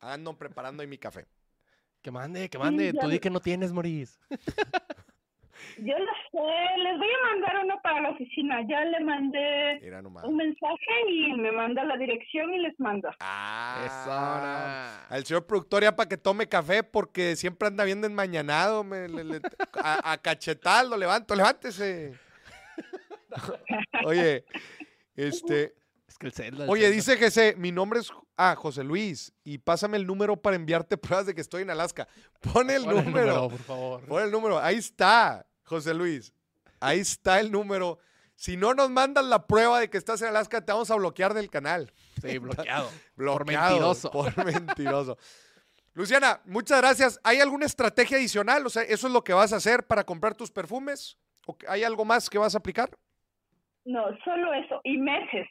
[0.00, 1.26] Ando preparando ahí mi café.
[2.02, 2.92] Que mande, que mande.
[2.92, 4.18] Tú di que no tienes, Moris.
[5.78, 6.78] Yo lo sé.
[6.82, 8.60] Les voy a mandar uno para la oficina.
[8.68, 9.80] Ya le mandé
[10.24, 13.08] un mensaje y me manda la dirección y les mando.
[13.20, 15.14] Ah, Eso.
[15.14, 18.84] al señor productor ya para que tome café porque siempre anda bien desmañanado.
[18.84, 19.40] Me, le- le-
[19.82, 22.14] a, a cachetar lo levanto, levántese.
[24.04, 24.44] Oye,
[25.16, 25.72] este, Es
[26.18, 26.64] que el Zelda.
[26.64, 26.96] el oye, Zelda.
[26.96, 30.96] dice que se, mi nombre es ah, José Luis y pásame el número para enviarte
[30.98, 32.08] pruebas de que estoy en Alaska.
[32.40, 34.04] Pon el Pon el número, por favor.
[34.06, 34.58] pon el número.
[34.58, 36.32] Ahí está, José Luis.
[36.80, 37.98] Ahí está el número.
[38.36, 41.34] Si no nos mandas la prueba de que estás en Alaska, te vamos a bloquear
[41.34, 41.92] del canal.
[42.22, 42.88] Sí, bloqueado.
[43.16, 44.10] Bloqueado mentiroso.
[44.12, 45.18] Por mentiroso.
[45.94, 47.20] Luciana, muchas gracias.
[47.24, 48.64] ¿Hay alguna estrategia adicional?
[48.64, 51.18] O sea, ¿eso es lo que vas a hacer para comprar tus perfumes?
[51.46, 52.90] ¿O que- hay algo más que vas a aplicar?
[53.84, 54.80] No, solo eso.
[54.84, 55.48] Y meses.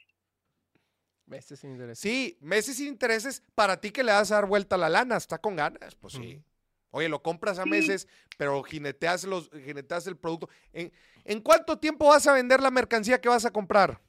[1.28, 1.98] Meses sin interés.
[1.98, 5.16] Sí, meses sin intereses para ti que le vas a dar vuelta a la lana.
[5.16, 5.94] ¿Está con ganas?
[5.94, 6.42] Pues sí.
[6.90, 7.68] Oye, lo compras a Sí.
[7.70, 10.48] meses, pero jineteas, los, jineteas el producto.
[10.72, 10.90] ¿En,
[11.24, 14.00] ¿En cuánto tiempo vas a vender la mercancía que vas a comprar?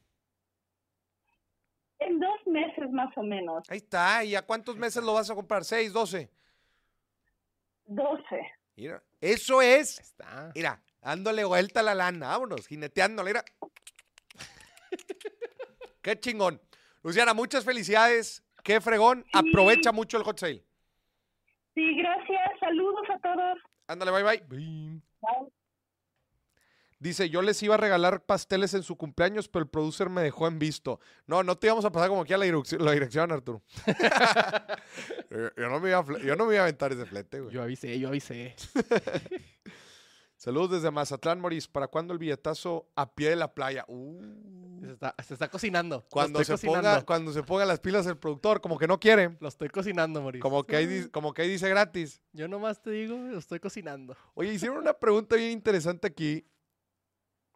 [2.00, 3.70] En dos meses más o menos.
[3.70, 4.24] Ahí está.
[4.24, 5.66] ¿Y a cuántos meses lo vas a comprar?
[5.66, 6.32] ¿Seis, doce?
[7.86, 8.50] Doce.
[8.78, 10.54] Mira, eso es Está.
[10.56, 13.44] Mira, dándole vuelta a la lana, vámonos, jineteándole, mira.
[16.02, 16.62] Qué chingón.
[17.04, 18.44] Luciana, muchas felicidades.
[18.64, 19.26] Qué fregón.
[19.32, 19.50] Sí.
[19.50, 20.64] Aprovecha mucho el hot sale.
[21.76, 22.60] Sí, gracias.
[22.60, 23.58] Saludos a todos.
[23.88, 25.02] Ándale, bye bye.
[27.00, 30.48] Dice, yo les iba a regalar pasteles en su cumpleaños, pero el producer me dejó
[30.48, 31.00] en visto.
[31.28, 33.64] No, no te íbamos a pasar como aquí a la dirección, la dirección Arturo.
[35.32, 37.54] yo, yo no me iba a, yo no me iba a aventar ese flete, güey.
[37.54, 38.54] Yo avisé, yo avisé.
[40.40, 41.68] Saludos desde Mazatlán, Moris.
[41.68, 43.84] ¿Para cuándo el billetazo a pie de la playa?
[43.90, 44.22] Uh.
[44.80, 46.06] Se está, se está cocinando.
[46.10, 47.06] Cuando se, estoy ponga, cocinando.
[47.06, 49.36] cuando se ponga las pilas el productor, como que no quiere.
[49.42, 50.42] Lo estoy cocinando, Moris.
[50.42, 52.22] Como que, ahí, como que ahí dice gratis.
[52.32, 54.16] Yo nomás te digo, lo estoy cocinando.
[54.34, 56.48] Oye, hicieron una pregunta bien interesante aquí.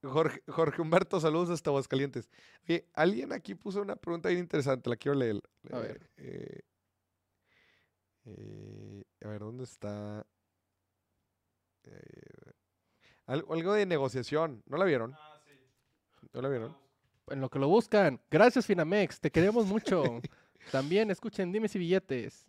[0.01, 2.29] Jorge, Jorge Humberto, saludos hasta Aguascalientes.
[2.67, 5.41] Oye, alguien aquí puso una pregunta bien interesante, la quiero leer.
[5.71, 6.09] A ver.
[6.17, 6.59] eh,
[8.25, 10.27] eh, a ver, ¿dónde está?
[11.85, 12.52] Eh,
[13.27, 15.15] algo de negociación, ¿no la vieron?
[16.33, 16.75] ¿No la vieron?
[17.27, 18.19] En lo que lo buscan.
[18.29, 19.19] Gracias, Finamex.
[19.19, 20.03] Te queremos mucho.
[20.71, 22.45] También escuchen Dimes y Billetes.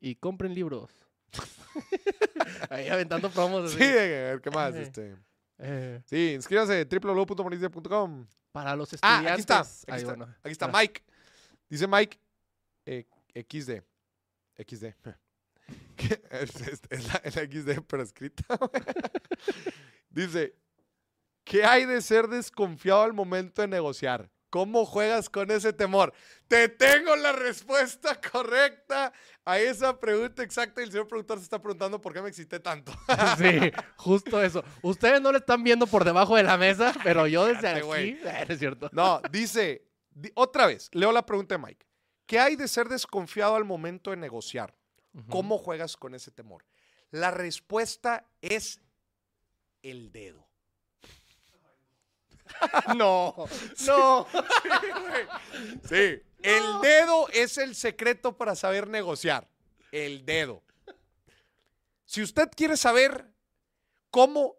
[0.00, 0.90] Y compren libros.
[2.70, 3.70] Ahí aventando promos.
[3.72, 3.84] Sí, así.
[3.92, 4.74] a ver, ¿qué más?
[4.74, 4.82] Eh.
[4.82, 5.16] Este,
[5.58, 8.26] Eh, sí, inscríbanse www.morisdia.com.
[8.52, 9.32] para los Ah, estudiantes.
[9.32, 9.60] aquí está.
[9.60, 10.34] Aquí Ay, está, bueno.
[10.42, 11.02] aquí está Ah, Mike.
[11.68, 12.18] Dice Mike
[12.86, 13.82] eh, XD.
[14.56, 14.84] XD.
[16.30, 18.44] Es- es la, es la XD, pero escrita.
[20.10, 20.54] Dice,
[21.44, 24.30] ¿qué hay de ser desconfiado al momento de negociar?
[24.50, 26.14] ¿Cómo juegas con ese temor?
[26.48, 29.12] Te tengo la respuesta correcta
[29.44, 32.58] a esa pregunta exacta y el señor productor se está preguntando por qué me excité
[32.58, 32.92] tanto.
[33.36, 34.64] Sí, justo eso.
[34.80, 38.18] Ustedes no le están viendo por debajo de la mesa, pero yo desde Cállate, aquí.
[38.52, 38.88] es cierto.
[38.92, 41.86] No, dice, di- otra vez, leo la pregunta de Mike.
[42.24, 44.74] ¿Qué hay de ser desconfiado al momento de negociar?
[45.28, 46.64] ¿Cómo juegas con ese temor?
[47.10, 48.80] La respuesta es
[49.82, 50.46] el dedo.
[52.96, 53.34] No,
[53.86, 54.26] no.
[55.88, 59.48] Sí, el dedo es el secreto para saber negociar.
[59.92, 60.62] El dedo.
[62.04, 63.26] Si usted quiere saber
[64.10, 64.56] cómo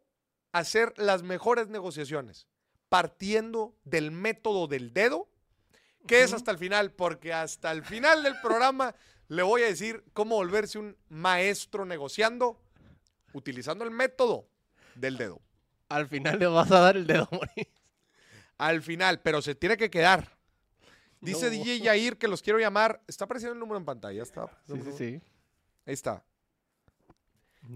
[0.52, 2.48] hacer las mejores negociaciones
[2.90, 5.28] partiendo del método del dedo,
[6.08, 8.96] que es hasta el final, porque hasta el final del programa
[9.28, 12.60] le voy a decir cómo volverse un maestro negociando
[13.34, 14.48] utilizando el método
[15.00, 15.42] del dedo.
[15.90, 17.68] Al final le vas a dar el dedo, Moris.
[18.58, 20.38] Al final, pero se tiene que quedar.
[21.22, 21.52] Dice No.
[21.52, 23.02] DJ Yair que los quiero llamar.
[23.08, 24.22] Está apareciendo el número en pantalla.
[24.24, 25.22] Está Sí, sí, sí.
[25.86, 26.24] Ahí está.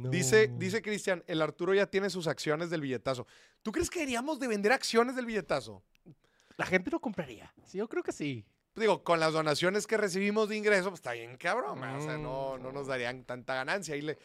[0.09, 3.27] Dice, dice Cristian, el Arturo ya tiene sus acciones del billetazo.
[3.61, 5.83] ¿Tú crees que deberíamos de vender acciones del billetazo?
[6.57, 7.53] La gente lo compraría.
[7.65, 8.45] Sí, yo creo que sí.
[8.75, 11.79] Digo, con las donaciones que recibimos de ingreso, pues está bien cabrón.
[11.79, 11.99] ¿verdad?
[11.99, 12.63] O sea, no, Mm.
[12.63, 13.93] no nos darían tanta ganancia.
[13.93, 14.17] Ahí le,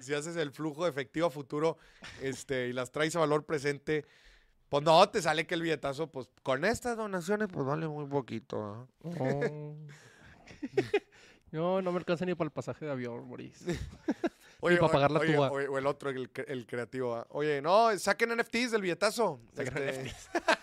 [0.00, 1.76] si, haces el flujo de efectivo a futuro
[2.20, 4.04] este, y las traes a valor presente,
[4.68, 8.88] pues no, te sale que el billetazo, pues con estas donaciones, pues vale muy poquito.
[9.04, 9.12] ¿ah?
[11.50, 13.64] no, no me alcanza ni para el pasaje de avión, Moris.
[14.64, 15.50] Oye, para pagar la oye, tuba.
[15.50, 17.16] oye, o el otro, el, el creativo.
[17.16, 17.26] ¿ah?
[17.30, 19.40] Oye, no, saquen NFTs del billetazo.
[19.56, 20.12] Saquen Este,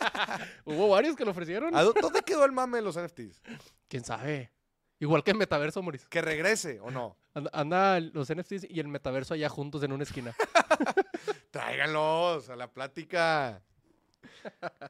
[0.65, 1.75] Hubo varios que lo ofrecieron.
[1.75, 3.41] ¿a dó- ¿Dónde quedó el mame de los NFTs?
[3.89, 4.51] ¿Quién sabe?
[4.99, 6.05] Igual que el metaverso, Moris.
[6.07, 7.15] ¿Que regrese o no?
[7.33, 10.35] Anda, anda los NFTs y el metaverso allá juntos en una esquina.
[11.51, 13.62] Tráiganlos a la plática.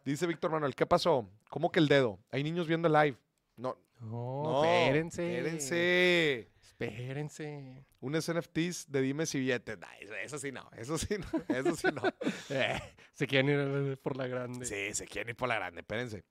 [0.04, 1.30] Dice Víctor Manuel, ¿qué pasó?
[1.50, 2.19] ¿Cómo que el dedo?
[2.32, 3.17] Hay niños viendo live.
[3.56, 4.63] No, No, no.
[4.65, 5.38] espérense.
[5.38, 6.50] Espérense.
[6.62, 7.86] Espérense.
[8.00, 9.78] Unos NFTs de dimes y billetes.
[9.78, 12.02] Nah, eso, eso sí no, eso sí no, eso sí no.
[12.50, 12.80] Eh,
[13.13, 13.50] se quieren
[13.89, 14.65] ir por la grande.
[14.65, 16.24] Sí, se quieren ir por la grande, espérense.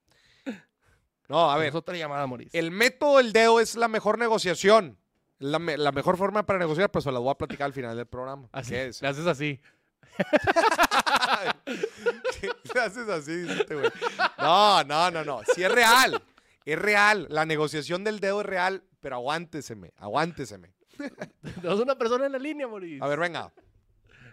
[1.28, 2.54] No, a ver, Es otra llamada, Moris.
[2.54, 4.98] el método del dedo es la mejor negociación.
[5.38, 7.96] La, me- la mejor forma para negociar, pues se las voy a platicar al final
[7.96, 8.48] del programa.
[8.50, 9.02] Así, ¿Qué es?
[9.02, 9.60] le haces así.
[12.74, 13.90] Le haces así, dice este güey.
[14.38, 15.40] No, no, no, no.
[15.54, 16.22] Sí es real.
[16.64, 17.26] Es real.
[17.30, 20.72] La negociación del dedo es real, pero aguánteseme, aguánteseme.
[21.60, 23.00] Tenemos una persona en la línea, Moris.
[23.00, 23.52] A ver, venga.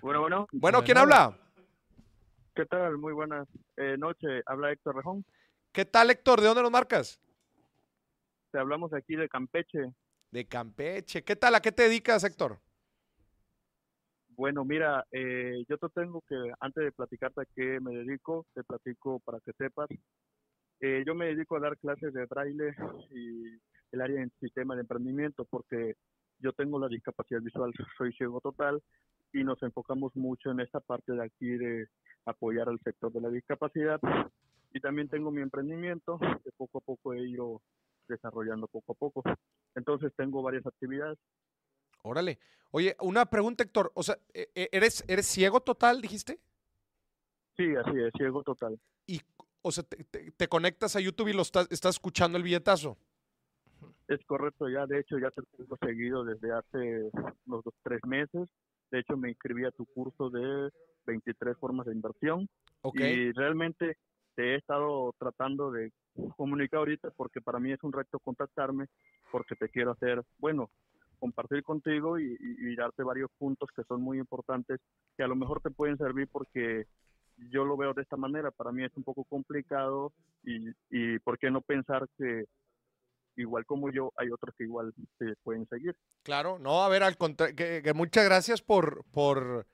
[0.01, 1.13] Bueno, bueno, Bueno, ¿quién Bueno.
[1.15, 1.37] habla?
[2.55, 2.97] ¿qué tal?
[2.97, 4.43] Muy buenas eh, noches.
[4.45, 5.25] Habla Héctor Rejón.
[5.75, 6.39] ¿Qué tal, Héctor?
[6.39, 7.19] ¿De dónde nos marcas?
[8.49, 9.93] Te hablamos aquí de Campeche.
[10.31, 11.21] de Campeche.
[11.21, 11.53] ¿Qué tal?
[11.53, 12.61] ¿A qué te dedicas, Héctor?
[14.29, 18.63] Bueno, mira, eh, yo te tengo que, antes de platicarte a qué me dedico, te
[18.63, 19.89] platico para que sepas.
[20.79, 22.73] Eh, yo me dedico a dar clases de braille
[23.11, 23.59] y
[23.91, 25.95] el área en sistema de emprendimiento porque
[26.39, 28.81] yo tengo la discapacidad visual, soy ciego total
[29.33, 31.87] y nos enfocamos mucho en esta parte de aquí de
[32.25, 33.99] apoyar al sector de la discapacidad.
[34.75, 37.61] Y también tengo mi emprendimiento que poco a poco he ido
[38.09, 39.23] desarrollando poco a poco.
[39.73, 41.17] Entonces tengo varias actividades.
[42.03, 42.39] Órale.
[42.71, 43.93] Oye, una pregunta, Héctor.
[43.95, 46.41] O sea, e- e- ¿eres, eres ciego total, dijiste?
[47.55, 48.77] Sí, así es, ciego total.
[49.07, 49.21] Y,
[49.61, 52.97] o sea, te, te- te conectas a YouTube y lo estás, estás escuchando el billetazo.
[54.09, 57.09] Es correcto, ya de hecho ya te tengo seguido desde hace
[57.45, 58.49] unos dos, tres meses.
[58.91, 60.69] De hecho me inscribí a tu curso de
[61.05, 62.49] 23 formas de inversión
[62.81, 62.99] Ok.
[62.99, 63.95] y realmente
[64.35, 65.91] te he estado tratando de
[66.35, 68.87] comunicar ahorita porque para mí es un reto contactarme
[69.31, 70.69] porque te quiero hacer, bueno,
[71.19, 74.79] compartir contigo y, darte varios puntos que son muy importantes
[75.15, 76.87] que a lo mejor te pueden servir porque
[77.49, 78.51] yo lo veo de esta manera.
[78.51, 80.11] Para mí es un poco complicado
[80.43, 82.45] y, y por qué no pensar que
[83.37, 85.95] igual como yo hay otros que igual se pueden seguir.
[86.23, 89.65] Claro, no, a ver, al contrario, que, que muchas gracias por, por,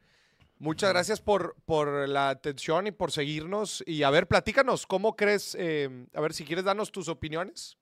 [0.62, 3.84] muchas gracias por, por la atención y por seguirnos.
[3.86, 5.56] Y a ver, platícanos, ¿cómo crees?
[5.60, 7.78] eh, a ver, si quieres darnos tus opiniones.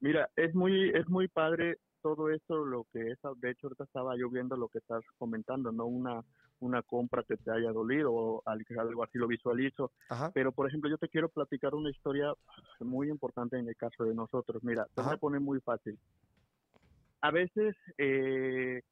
[0.00, 4.16] Mira, es muy, es muy padre todo esto, lo que es, de hecho ahorita estaba
[4.16, 6.22] yo viendo lo que estás comentando, no una,
[6.60, 10.30] una compra que te haya dolido o al- algo así lo visualizo, Ajá.
[10.32, 12.32] pero por ejemplo yo te quiero platicar una historia
[12.78, 14.62] muy importante en el caso de nosotros.
[14.62, 15.98] Mira, te voy a poner muy fácil.
[17.20, 18.82] A veces eh,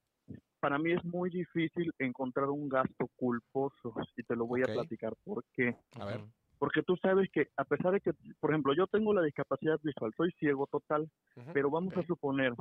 [0.61, 5.15] para mí es muy difícil encontrar un gasto culposo y te lo voy a platicar
[5.25, 5.77] por qué.
[5.93, 6.19] A ver.
[6.21, 6.31] Ujú.
[6.59, 10.13] Porque tú sabes que a pesar de que, por ejemplo, yo tengo la discapacidad visual,
[10.17, 11.09] soy ciego total,
[11.53, 12.55] pero vamos a suponer,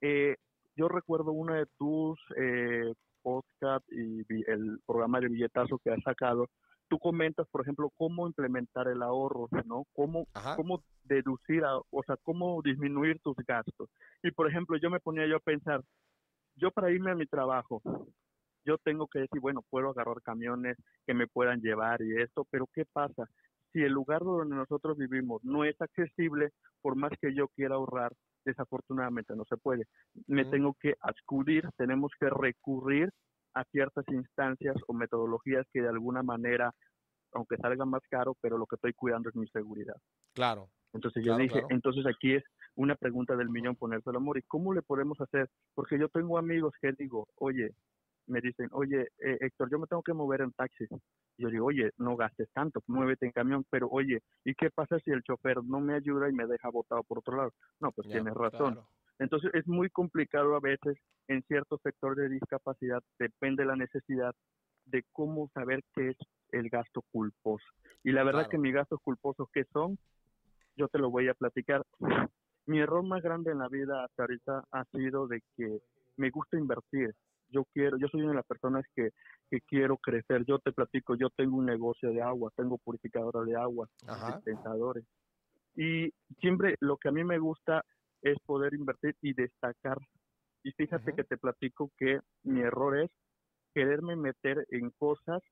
[0.00, 0.36] eh,
[0.76, 6.48] yo recuerdo una de tus eh, podcast y el programa de billetazo que has sacado,
[6.88, 9.84] tú comentas, por ejemplo, cómo implementar el ahorro, ¿no?
[9.92, 10.56] Cómo, Ajá.
[10.56, 13.90] cómo deducir, a- o sea, cómo disminuir tus gastos.
[14.22, 15.82] Y, por ejemplo, yo me ponía yo a pensar,
[16.56, 17.82] yo para irme a mi trabajo,
[18.64, 22.68] yo tengo que decir, bueno, puedo agarrar camiones que me puedan llevar y esto, pero
[22.72, 23.28] ¿qué pasa?
[23.72, 28.12] Si el lugar donde nosotros vivimos no es accesible, por más que yo quiera ahorrar,
[28.44, 29.86] desafortunadamente no se puede.
[30.26, 33.10] Me tengo que acudir, tenemos que recurrir
[33.54, 36.72] a ciertas instancias o metodologías que de alguna manera,
[37.32, 39.96] aunque salgan más caro, pero lo que estoy cuidando es mi seguridad.
[40.34, 40.68] Claro.
[40.92, 41.66] Entonces yo Claro, dije, claro.
[41.70, 42.44] entonces aquí es
[42.76, 44.38] una pregunta del millón ponerse el amor.
[44.38, 45.48] ¿Y cómo le podemos hacer?
[45.74, 47.70] Porque yo tengo amigos que digo, oye,
[48.26, 50.86] me dicen, oye, eh, Héctor, yo me tengo que mover en taxi.
[51.38, 53.64] Yo digo, oye, no gastes tanto, muévete en camión.
[53.70, 57.02] Pero oye, ¿y qué pasa si el chofer no me ayuda y me deja botado
[57.02, 57.52] por otro lado?
[57.80, 58.74] No, pues tienes razón.
[58.74, 58.88] claro.
[59.18, 60.96] Entonces es muy complicado a veces
[61.28, 64.34] en ciertos sectores de discapacidad, depende de la necesidad
[64.86, 66.16] de cómo saber qué es
[66.50, 67.64] el gasto culposo.
[68.02, 68.50] Y la verdad Claro.
[68.50, 69.96] que mis gastos culposos que son,
[70.76, 71.82] yo te lo voy a platicar.
[72.66, 75.80] Mi error más grande en la vida hasta ahorita ha sido de que
[76.16, 77.12] me gusta invertir.
[77.48, 79.10] Yo quiero, yo soy una de las personas que,
[79.50, 80.44] que quiero crecer.
[80.46, 83.88] Yo te platico, yo tengo un negocio de agua, tengo purificadora de agua,
[84.26, 85.04] dispensadores.
[85.74, 87.84] Y siempre lo que a mí me gusta
[88.22, 89.98] es poder invertir y destacar.
[90.62, 93.10] Y fíjate que te platico que mi error es
[93.74, 95.42] quererme meter en cosas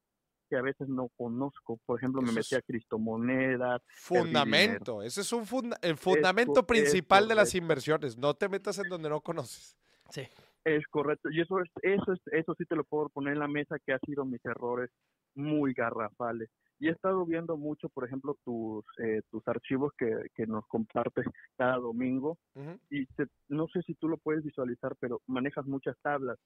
[0.51, 1.79] que a veces no conozco.
[1.87, 3.81] Por ejemplo, me metí es- a criptomonedas.
[3.87, 5.03] Fundamento.
[5.03, 8.19] Ese es un funda- el fundamento es principal de las inversiones.
[8.19, 9.77] No te metas en donde no conoces.
[10.11, 10.23] Sí.
[10.65, 11.31] Es correcto.
[11.31, 13.93] Y eso es, eso es, eso sí te lo puedo poner en la mesa que
[13.95, 14.91] ha sido mis errores
[15.35, 16.51] muy garrafales.
[16.81, 21.27] Y he estado viendo mucho, por ejemplo, tus, eh, tus archivos que, que nos compartes
[21.57, 22.39] cada domingo.
[22.89, 26.39] Y te- no sé si tú lo puedes visualizar, pero manejas muchas tablas.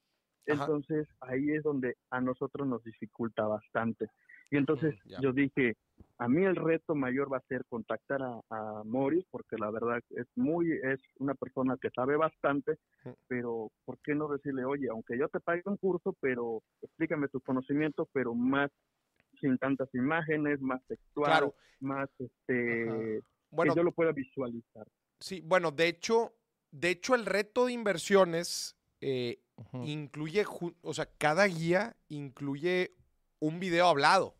[0.47, 0.63] Ajá.
[0.65, 4.09] Entonces ahí es donde a nosotros nos dificulta bastante.
[4.51, 5.75] Y entonces Mm, yo dije,
[6.19, 9.99] a mí el reto mayor va a ser contactar a, a Morris, porque la verdad
[10.11, 13.09] es muy, es una persona que sabe bastante, Mm.
[13.27, 17.41] pero ¿por qué no decirle, oye, aunque yo te pague un curso, pero explícame tus
[17.41, 18.69] conocimientos, pero más
[19.39, 21.55] sin tantas imágenes, más textual, Claro.
[21.79, 24.87] más este, Bueno, que yo lo pueda visualizar.
[25.19, 26.33] sí, bueno, de hecho,
[26.71, 29.39] de hecho, el reto de inversiones eh,
[29.73, 30.43] incluye,
[30.81, 32.93] o sea, cada guía incluye
[33.39, 34.35] un video hablado.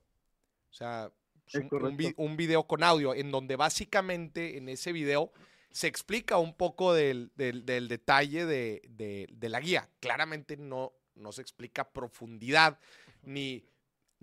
[0.70, 1.12] O sea,
[1.48, 2.22] es Es un, un vi- correcto.
[2.24, 5.32] un video con audio, en donde básicamente en ese video
[5.70, 9.90] se explica un poco del, del- del detalle de, de- de la guía.
[10.00, 12.80] Claramente no, no se explica profundidad,
[13.24, 13.64] ni,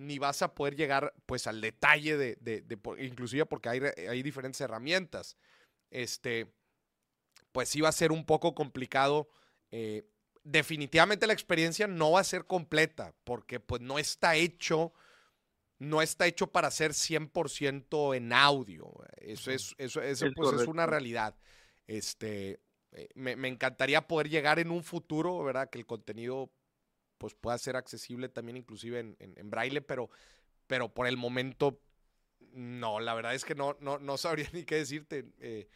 [0.02, 4.08] ni vas a poder llegar pues al detalle de, de- de inclusive porque hay, re-
[4.08, 5.36] hay diferentes herramientas.
[5.90, 6.52] Este,
[7.52, 9.28] pues sí va a ser un poco complicado.
[9.70, 10.04] eh,
[10.44, 14.92] definitivamente la experiencia no va a ser completa porque pues no está hecho,
[15.78, 18.92] no está hecho para ser 100% en audio.
[19.18, 21.36] Eso es, eso, eso, Es pues, es una realidad.
[21.86, 22.60] Este,
[22.92, 25.70] eh, me, me encantaría poder llegar en un futuro, ¿verdad?
[25.70, 26.52] Que el contenido
[27.22, 30.10] pues pueda ser accesible también inclusive en, en- en braille, pero,
[30.66, 31.80] pero por el momento
[32.52, 35.24] no, la verdad es que no, no, no sabría ni qué decirte.
[35.38, 35.68] eh,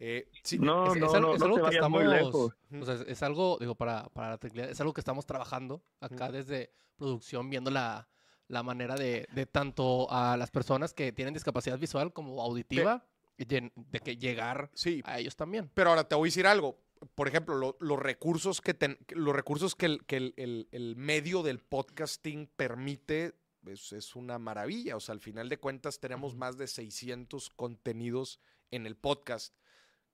[0.00, 2.52] eh, sí, No, es, no, es al- no, es no algo que estamos, lejos.
[2.80, 5.82] o sea, es, es algo, digo, para, para la tranquilidad, es algo que estamos trabajando
[6.00, 8.08] acá desde producción, viendo la,
[8.48, 13.44] la manera de, de tanto a las personas que tienen discapacidad visual como auditiva, y
[13.46, 15.70] llen- de que llegar sí, a ellos también.
[15.72, 16.76] Pero ahora te voy a decir algo.
[17.14, 20.96] Por ejemplo, lo- los recursos que ten- los recursos que, el, que el- el- el
[20.96, 23.34] medio del podcasting permite
[23.66, 24.96] es, es una maravilla.
[24.96, 28.40] O sea, al final de cuentas tenemos más de 600 contenidos
[28.70, 29.54] en el podcast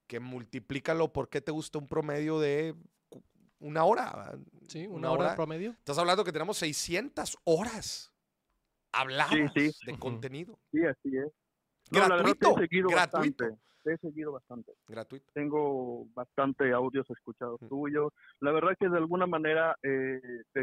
[0.07, 2.75] que multiplícalo por qué te gusta un promedio de
[3.59, 4.39] una hora.
[4.69, 5.71] Sí, una, hora, promedio.
[5.71, 8.13] Estás hablando que tenemos 600 horas
[8.93, 9.71] habladas sí.
[9.87, 11.33] de contenido Sí, así es.
[11.91, 13.45] No, la verdad, te Gratuito, he seguido gratuito.
[13.45, 13.63] bastante.
[13.85, 14.73] Te he seguido bastante.
[14.89, 15.27] gratuito.
[15.35, 17.69] Tengo bastante audios escuchados Mm.
[17.69, 18.13] tuyos.
[18.41, 20.21] La verdad que de alguna manera eh,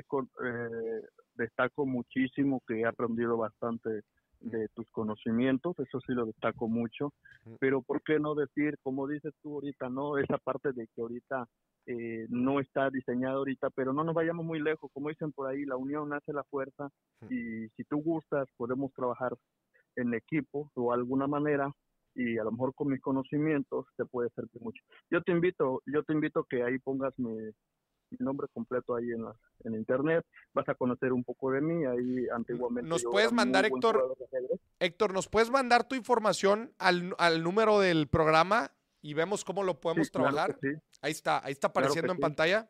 [0.08, 1.02] con- eh,
[1.36, 4.02] destaco muchísimo que he aprendido bastante
[4.40, 7.14] de tus conocimientos, eso sí lo destaco mucho,
[7.46, 7.54] Mm.
[7.60, 11.48] pero ¿por qué no decir, como dices tú ahorita, no esa parte de que ahorita
[11.88, 15.66] eh, no está diseñado ahorita, pero no nos vayamos muy lejos, como dicen por ahí,
[15.66, 16.90] la unión hace la fuerza
[17.22, 17.34] Mm.
[17.34, 19.36] y si tú gustas podemos trabajar
[19.96, 21.72] en equipo o alguna manera
[22.14, 24.82] y a lo mejor con mis conocimientos te puede servir mucho.
[25.10, 29.24] Yo te invito, yo te invito que ahí pongas mi, mi nombre completo ahí en
[29.24, 29.34] la,
[29.64, 34.18] en internet, vas a conocer un poco de mí, ahí antiguamente ¿Nos puedes mandar, Héctor?
[34.80, 38.72] Héctor, ¿nos puedes mandar tu información al, al número del programa
[39.02, 40.60] y vemos cómo lo podemos Sí, claro que trabajar?
[40.62, 40.68] sí,
[41.02, 42.22] Ahí está, ahí está Claro apareciendo en sí.
[42.22, 42.70] pantalla.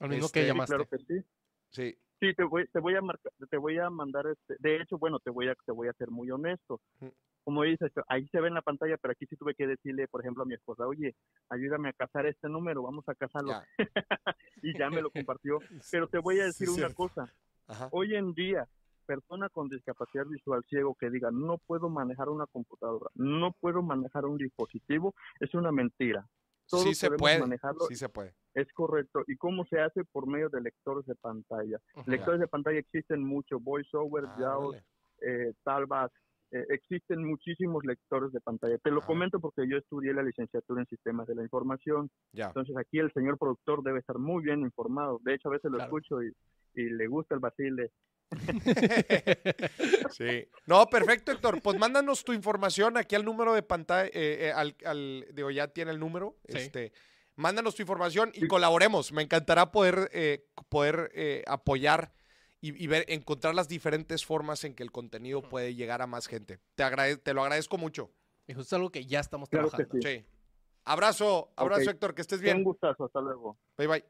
[0.00, 0.74] Al mismo Este, que sí, llamaste.
[0.74, 1.24] claro que sí.
[1.70, 1.98] Sí.
[2.20, 5.18] Sí, te voy, te voy a marcar, te voy a mandar este, de hecho, bueno,
[5.18, 6.80] te voy a, te voy a ser muy honesto.
[7.00, 7.08] Mm.
[7.44, 10.20] Como dices, ahí se ve en la pantalla, pero aquí sí tuve que decirle, por
[10.20, 11.14] ejemplo, a mi esposa, oye,
[11.48, 13.50] ayúdame a casar este número, vamos a casarlo.
[13.50, 13.64] Ya.
[14.62, 15.58] y ya me lo compartió.
[15.92, 16.96] Pero te voy a decir Sí, una cierto.
[16.96, 17.32] cosa,
[17.68, 17.88] Ajá.
[17.92, 18.66] hoy en día,
[19.06, 24.24] persona con discapacidad visual ciego que diga, no puedo manejar una computadora, no puedo manejar
[24.24, 26.26] un dispositivo, es una mentira.
[26.68, 27.40] Todos Sí se podemos puede.
[27.40, 28.34] manejarlo, Sí se puede.
[28.54, 29.22] es correcto.
[29.26, 30.04] ¿Y cómo se hace?
[30.04, 31.78] Por medio de lectores de pantalla.
[32.06, 34.76] Lectores de pantalla existen mucho, VoiceOver, Ah, JAWS,
[35.22, 36.12] eh, Talbot,
[36.52, 38.78] eh, existen muchísimos lectores de pantalla.
[38.78, 39.06] Te lo Ah.
[39.06, 42.46] comento porque yo estudié la licenciatura en sistemas de la información, Ya.
[42.48, 45.20] entonces aquí el señor productor debe estar muy bien informado.
[45.22, 45.88] De hecho, a veces lo Claro.
[45.98, 46.32] escucho y,
[46.74, 47.90] y le gusta el vacile.
[50.16, 50.48] Sí.
[50.66, 51.60] No, perfecto, Héctor.
[51.62, 55.68] Pues mándanos tu información aquí al número de pantalla, eh, eh, al, al- digo, ya
[55.68, 56.36] tiene el número.
[56.48, 56.58] Sí.
[56.58, 56.92] Este,
[57.36, 58.48] mándanos tu información y Sí.
[58.48, 59.12] colaboremos.
[59.12, 62.12] Me encantará poder, eh, poder eh, apoyar
[62.60, 66.26] y, y ver, encontrar las diferentes formas en que el contenido puede llegar a más
[66.26, 66.58] gente.
[66.74, 68.10] Te, agrade- te lo agradezco mucho.
[68.46, 70.00] Eso es algo que ya estamos Claro trabajando.
[70.02, 70.08] Sí.
[70.18, 70.24] Sí.
[70.84, 71.90] Abrazo, abrazo.
[71.90, 72.64] Héctor, que estés Un bien.
[72.64, 73.58] gustazo, hasta luego.
[73.76, 74.04] Bye, bye.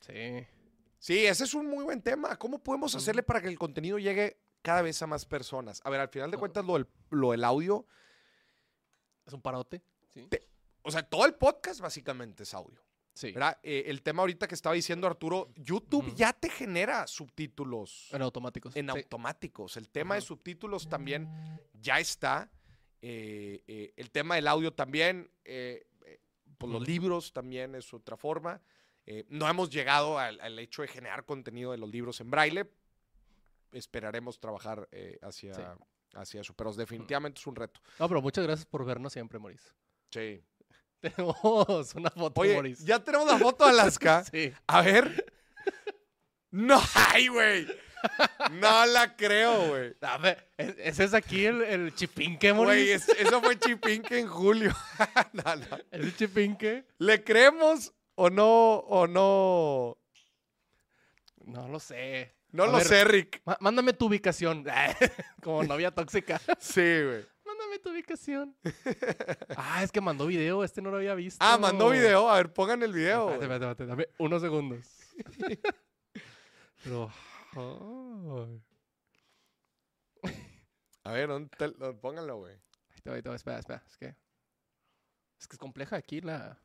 [0.00, 0.46] Sí.
[0.98, 2.36] Sí, ese es un muy buen tema.
[2.36, 5.80] ¿Cómo podemos hacerle para que el contenido llegue cada vez a más personas?
[5.84, 7.86] A ver, al final de cuentas, lo del, lo del audio,
[9.26, 9.82] Es un parote.
[10.14, 10.26] Sí.
[10.28, 10.48] Te-
[10.82, 12.80] o sea, todo el podcast básicamente es audio.
[13.12, 13.34] Sí.
[13.62, 18.76] Eh, el tema ahorita que estaba diciendo Arturo, YouTube ya te genera subtítulos En automáticos.
[18.76, 18.90] en sí.
[18.98, 19.76] automáticos.
[19.76, 21.28] El tema de subtítulos también
[21.74, 22.50] ya está.
[23.02, 25.30] Eh, eh, el tema del audio también.
[25.44, 25.86] eh,
[26.58, 26.90] pues los Ujú.
[26.90, 28.62] libros también es otra forma.
[29.06, 32.66] Eh, no hemos llegado al, al hecho de generar contenido de los libros en braille.
[33.72, 35.62] Esperaremos trabajar eh, hacia, Sí.
[36.14, 36.54] hacia eso.
[36.54, 37.80] Pero definitivamente es un reto.
[37.98, 39.70] No, pero muchas gracias por vernos siempre, Maurice.
[40.10, 40.42] Sí.
[41.00, 42.84] Tenemos una foto, Oye, Maurice.
[42.84, 44.24] ya tenemos la foto de Alaska.
[44.32, 44.52] Sí.
[44.66, 45.32] A ver.
[46.50, 47.66] No, ay, güey.
[48.52, 49.94] No la creo, güey.
[50.00, 54.28] A ver, ¿es- ¿ese es aquí el, el chipinque, Güey, es- eso fue chipinque en
[54.28, 54.74] julio.
[55.32, 55.76] No, no.
[55.90, 56.86] ¿Es el chipinque?
[56.98, 58.74] ¿Le creemos o no?
[58.78, 59.96] O no?
[61.44, 62.34] No lo sé.
[62.50, 63.42] No A lo ver, sé, Rick.
[63.44, 64.64] má- Mándame tu ubicación.
[65.42, 66.40] Como novia tóxica.
[66.58, 67.26] Sí, güey.
[67.44, 68.56] Mándame tu ubicación.
[69.56, 70.64] Ah, es que mandó video.
[70.64, 71.38] Este no lo había visto.
[71.44, 72.28] Ah, mandó video.
[72.28, 73.30] A ver, pongan el video.
[73.32, 74.86] Espérate, espérate, espérate, dame unos segundos.
[76.84, 77.10] Pero.
[81.04, 82.54] A ver, ¿dónde te- lo- pónganlo, güey.
[82.54, 83.82] Ahí te va, ahí te va, espera, espera.
[83.86, 84.06] Es que.
[85.38, 86.58] Es que es compleja aquí la.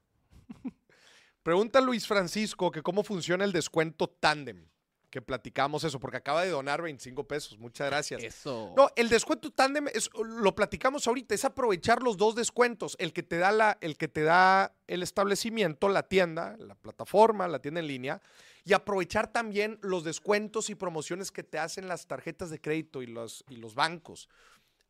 [1.43, 4.67] Pregunta Luis Francisco que cómo funciona el descuento tándem.
[5.09, 7.59] que platicamos eso, porque acaba de donar 25 pesos.
[7.59, 8.23] Muchas gracias.
[8.23, 8.73] Eso.
[8.77, 13.21] No, el descuento tándem es, lo platicamos ahorita, es aprovechar los dos descuentos, el que
[13.21, 17.81] te da la, el que te da el establecimiento, la tienda, la plataforma, la tienda
[17.81, 18.21] en línea,
[18.63, 23.07] y aprovechar también los descuentos y promociones que te hacen las tarjetas de crédito y
[23.07, 24.29] los, y los bancos.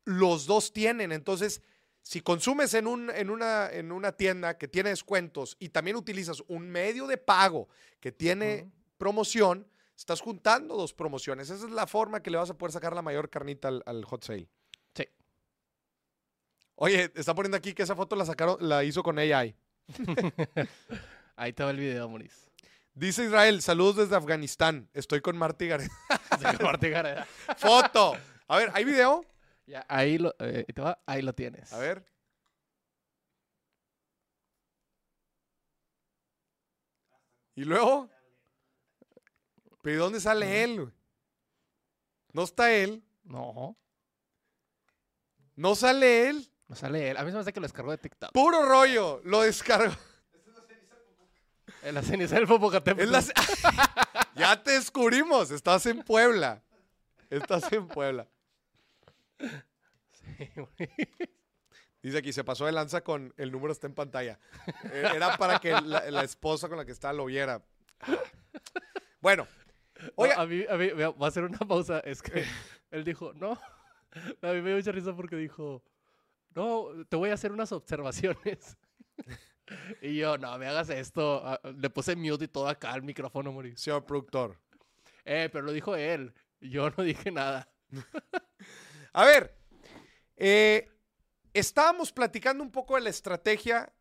[0.04, 1.62] Los dos tienen, entonces,
[2.02, 6.42] si consumes en, un, en, una, en una tienda que tiene descuentos y también utilizas
[6.48, 7.68] un medio de pago
[8.00, 11.48] que tiene promoción, estás juntando dos promociones.
[11.48, 14.04] Esa es la forma que le vas a poder sacar la mayor carnita al, al
[14.04, 14.48] hot sale.
[14.94, 15.08] Sí.
[16.74, 19.54] Oye, está poniendo aquí que esa foto la sacaron, la hizo con AI.
[21.36, 22.52] Ahí te va el video, Maurice.
[22.94, 24.88] Dice Israel, saludos desde Afganistán.
[24.92, 25.90] Estoy con Marty Gareda.
[26.38, 27.26] Se comparte cara.
[27.56, 28.14] Foto.
[28.48, 29.24] A ver, ¿hay video?
[29.66, 31.72] Ya, ahí lo, eh, ahí te va, ahí lo tienes.
[31.72, 32.04] A ver.
[37.54, 38.08] ¿Y luego?
[39.82, 40.92] ¿Pero ¿y dónde sale él?
[42.32, 43.02] No está él.
[43.24, 43.76] No,
[45.54, 46.50] No sale él.
[46.68, 47.16] no sale él.
[47.16, 48.32] A mí se me hace que lo descargó de TikTok.
[48.32, 49.20] Puro rollo.
[49.24, 49.94] Lo descargo.
[51.82, 53.02] En la ceniza del Popocatépetl.
[53.02, 55.50] Es la- ya te descubrimos.
[55.50, 56.62] Estás en Puebla.
[57.28, 58.28] Estás en Puebla.
[60.12, 60.90] Sí, güey.
[62.02, 64.38] Dice aquí, se pasó de lanza con el número está en pantalla.
[64.92, 67.64] Eh, Era para que la, la esposa con la que estaba lo viera.
[69.20, 69.46] Bueno,
[70.00, 70.40] No, Oiga.
[70.40, 72.00] a mí, a mí, vea, voy a hacer una pausa.
[72.00, 72.44] Es que
[72.90, 73.52] él dijo, no.
[73.52, 75.82] A mí me dio mucha risa porque dijo,
[76.54, 78.76] no, te voy a hacer unas observaciones.
[80.02, 81.40] Y yo, no, me hagas esto.
[81.46, 83.78] Ah, Le puse mute y todo acá al micrófono, Mauricio.
[83.78, 84.58] señor productor.
[85.24, 86.34] Eh, pero lo dijo él.
[86.60, 87.70] Yo no dije nada.
[89.12, 89.56] A ver,
[90.36, 90.88] eh,
[91.52, 93.92] estábamos platicando un poco de la estrategia,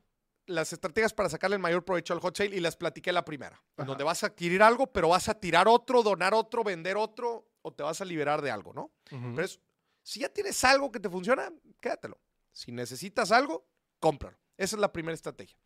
[0.46, 3.62] las estrategias para sacarle el mayor provecho al hot sale y las platiqué la primera,
[3.78, 3.86] Ajá.
[3.88, 7.74] donde vas a adquirir algo, pero vas a tirar otro, donar otro, vender otro o
[7.74, 8.92] te vas a liberar de algo, ¿no?
[9.12, 9.36] Ujú.
[9.36, 9.60] Pero es-
[10.04, 12.20] si ya tienes algo que te funciona, quédatelo.
[12.52, 13.68] Si necesitas algo,
[14.00, 14.38] cómpralo.
[14.58, 15.58] Esa es la primera estrategia.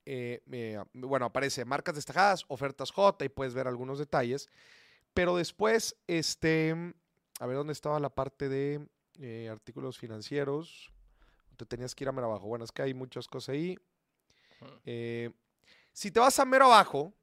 [0.05, 4.49] eh, eh, bueno, aparece marcas destacadas, ofertas J, y puedes ver algunos detalles,
[5.13, 6.71] pero después, este,
[7.39, 10.91] a ver dónde estaba la parte de artículos financieros,
[11.57, 13.77] te tenías que ir a abajo, bueno, es que hay muchas cosas ahí.
[14.85, 15.31] Eh,
[15.93, 17.13] si te vas a mero abajo,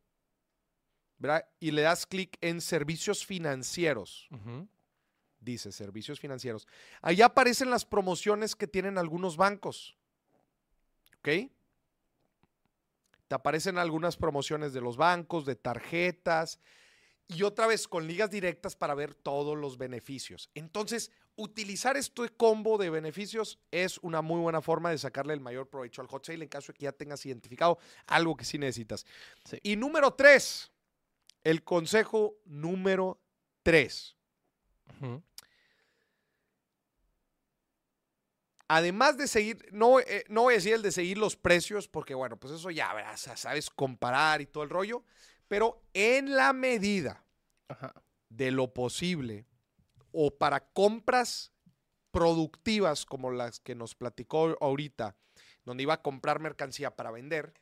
[1.19, 1.49] ¿verdad?
[1.61, 4.29] Y le das clic en servicios financieros,
[5.41, 6.67] dice servicios financieros.
[7.01, 9.97] Ahí aparecen las promociones que tienen algunos bancos.
[11.19, 11.51] ¿Ok?
[13.29, 16.59] Te aparecen algunas promociones de los bancos, de tarjetas
[17.29, 20.51] y otra vez con ligas directas para ver todos los beneficios.
[20.55, 25.69] Entonces, utilizar este combo de beneficios es una muy buena forma de sacarle el mayor
[25.69, 29.07] provecho al hot sale en caso de que ya tengas identificado algo que sí necesitas.
[29.45, 29.59] Sí.
[29.63, 30.71] Y número tres,
[31.43, 33.21] el consejo número
[33.63, 34.17] tres.
[38.69, 42.15] Además de seguir, no, eh, no voy a decir el de seguir los precios, porque
[42.15, 45.05] bueno, pues eso ya, sabes comparar y todo el rollo,
[45.55, 47.25] pero en la medida
[47.69, 47.95] Ajá.
[48.29, 49.47] de lo posible
[50.11, 51.53] o para compras
[52.11, 55.17] productivas como las que nos platicó ahorita,
[55.65, 57.55] donde iba a comprar mercancía para vender,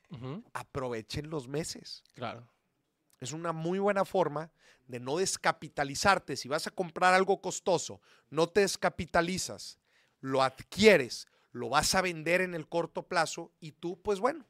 [0.54, 2.02] aprovechen los meses.
[2.14, 2.50] Claro.
[3.20, 4.50] Es una muy buena forma
[4.86, 6.38] de no descapitalizarte.
[6.38, 9.78] Si vas a comprar algo costoso, no te descapitalizas,
[10.18, 14.46] lo adquieres, lo vas a vender en el corto plazo y tú, pues bueno,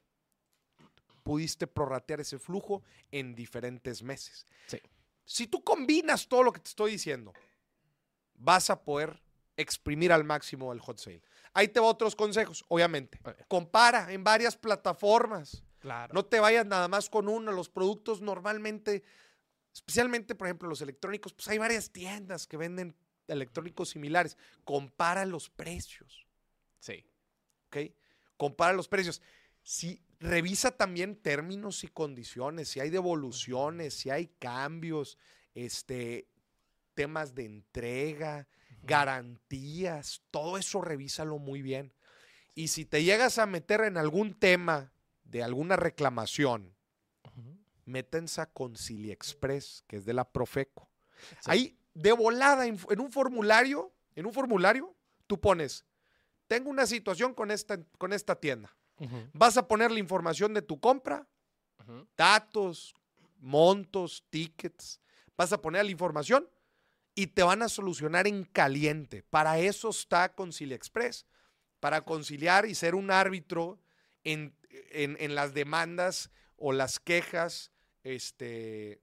[1.22, 4.46] pudiste prorratear ese flujo en diferentes meses.
[4.66, 4.78] Sí.
[5.24, 7.32] Si tú combinas todo lo que te estoy diciendo,
[8.34, 9.22] vas a poder
[9.56, 11.22] exprimir al máximo el hot sale.
[11.54, 13.20] Ahí te va otros consejos, obviamente.
[13.48, 15.62] Compara en varias plataformas.
[15.78, 16.14] Claro.
[16.14, 17.52] No te vayas nada más con uno.
[17.52, 19.02] Los productos normalmente,
[19.74, 22.96] especialmente por ejemplo los electrónicos, pues hay varias tiendas que venden
[23.28, 24.36] electrónicos similares.
[24.64, 26.26] Compara los precios,
[26.78, 27.04] Sí.
[27.66, 27.76] ¿ok?
[28.36, 29.20] Compara los precios.
[29.62, 35.18] Si revisa también términos y condiciones, si hay devoluciones, si hay cambios,
[35.54, 36.28] este,
[36.94, 38.48] temas de entrega,
[38.82, 41.92] garantías, todo eso revísalo muy bien.
[42.54, 44.92] Y si te llegas a meter en algún tema
[45.24, 46.74] de alguna reclamación,
[47.24, 47.58] Ujú.
[47.86, 50.90] métense a Concilia Express, que es de la Profeco.
[51.40, 51.50] Sí.
[51.50, 54.94] Ahí, de volada, en, en un formulario, en un formulario,
[55.26, 55.86] tú pones,
[56.46, 58.76] tengo una situación con esta, con esta tienda.
[59.32, 61.26] Vas a poner la información de tu compra,
[62.16, 62.94] datos,
[63.38, 65.00] montos, tickets.
[65.36, 66.48] Vas a poner la información
[67.14, 69.22] y te van a solucionar en caliente.
[69.24, 71.26] Para eso está Concilia Express,
[71.80, 73.78] para conciliar y ser un árbitro
[74.24, 74.54] en,
[74.90, 77.72] en- en las demandas o las quejas,
[78.04, 79.02] este,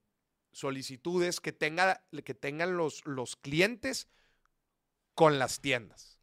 [0.54, 4.08] solicitudes que, tenga, que tengan los, los clientes
[5.14, 6.19] con las tiendas.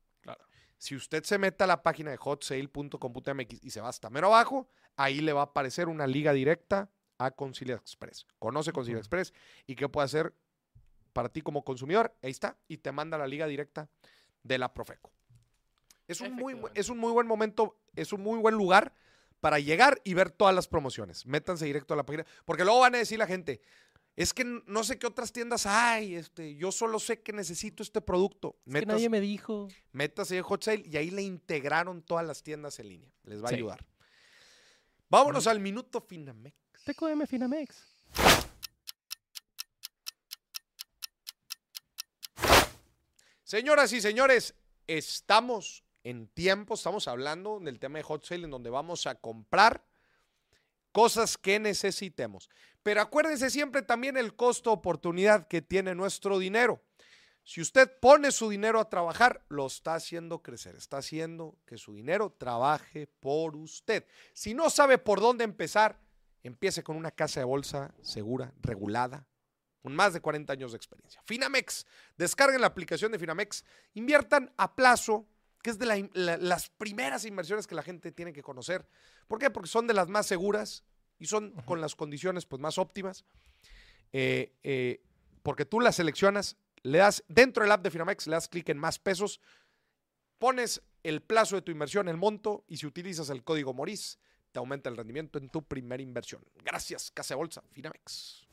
[0.78, 4.68] Si usted se mete a la página de hotsale.com.mx y se va hasta mero abajo,
[4.96, 8.26] ahí le va a aparecer una liga directa a Concilia Express.
[8.38, 8.98] Conoce Concilia.
[8.98, 9.32] Express
[9.66, 10.34] y qué puede hacer
[11.12, 12.14] para ti como consumidor.
[12.22, 12.58] Ahí está.
[12.68, 13.88] Y te manda la liga directa
[14.42, 15.10] de la Profeco.
[16.08, 18.92] Es un, muy, es un muy buen momento, es un muy buen lugar
[19.40, 21.26] para llegar y ver todas las promociones.
[21.26, 22.24] Métanse directo a la página.
[22.44, 23.60] Porque luego van a decir la gente,
[24.16, 28.00] es que no sé qué otras tiendas hay, este, yo solo sé que necesito este
[28.00, 28.56] producto.
[28.64, 29.68] Es que nadie me dijo.
[29.92, 33.12] métase en Hot Sale y ahí le integraron todas las tiendas en línea.
[33.24, 33.86] Les va a ayudar.
[35.10, 36.56] Vámonos al minuto Finamex.
[36.84, 37.84] TQM Finamex.
[43.44, 44.54] Señoras y señores,
[44.86, 49.84] estamos en tiempo, estamos hablando del tema de Hot Sale en donde vamos a comprar
[50.96, 52.48] cosas que necesitemos.
[52.82, 56.80] Pero acuérdense siempre también el costo oportunidad que tiene nuestro dinero.
[57.44, 61.92] Si usted pone su dinero a trabajar, lo está haciendo crecer, está haciendo que su
[61.92, 64.06] dinero trabaje por usted.
[64.32, 66.00] Si no sabe por dónde empezar,
[66.42, 69.28] empiece con una casa de bolsa segura, regulada,
[69.82, 71.20] con más de 40 años de experiencia.
[71.26, 71.84] Finamex,
[72.16, 75.28] descarguen la aplicación de Finamex, inviertan a plazo,
[75.66, 78.86] que es de la in- la- las primeras inversiones que la gente tiene que conocer.
[79.26, 79.50] ¿Por qué?
[79.50, 80.84] Porque son de las más seguras
[81.18, 83.24] y son con las condiciones pues, más óptimas.
[84.12, 85.02] Eh, eh,
[85.42, 88.78] porque tú las seleccionas, le das dentro del app de Finamex, le das clic en
[88.78, 89.40] más pesos,
[90.38, 94.20] pones el plazo de tu inversión, el monto, y si utilizas el código MORIS,
[94.52, 96.44] te aumenta el rendimiento en tu primera inversión.
[96.64, 98.46] Gracias, Casa Bolsa, Finamex.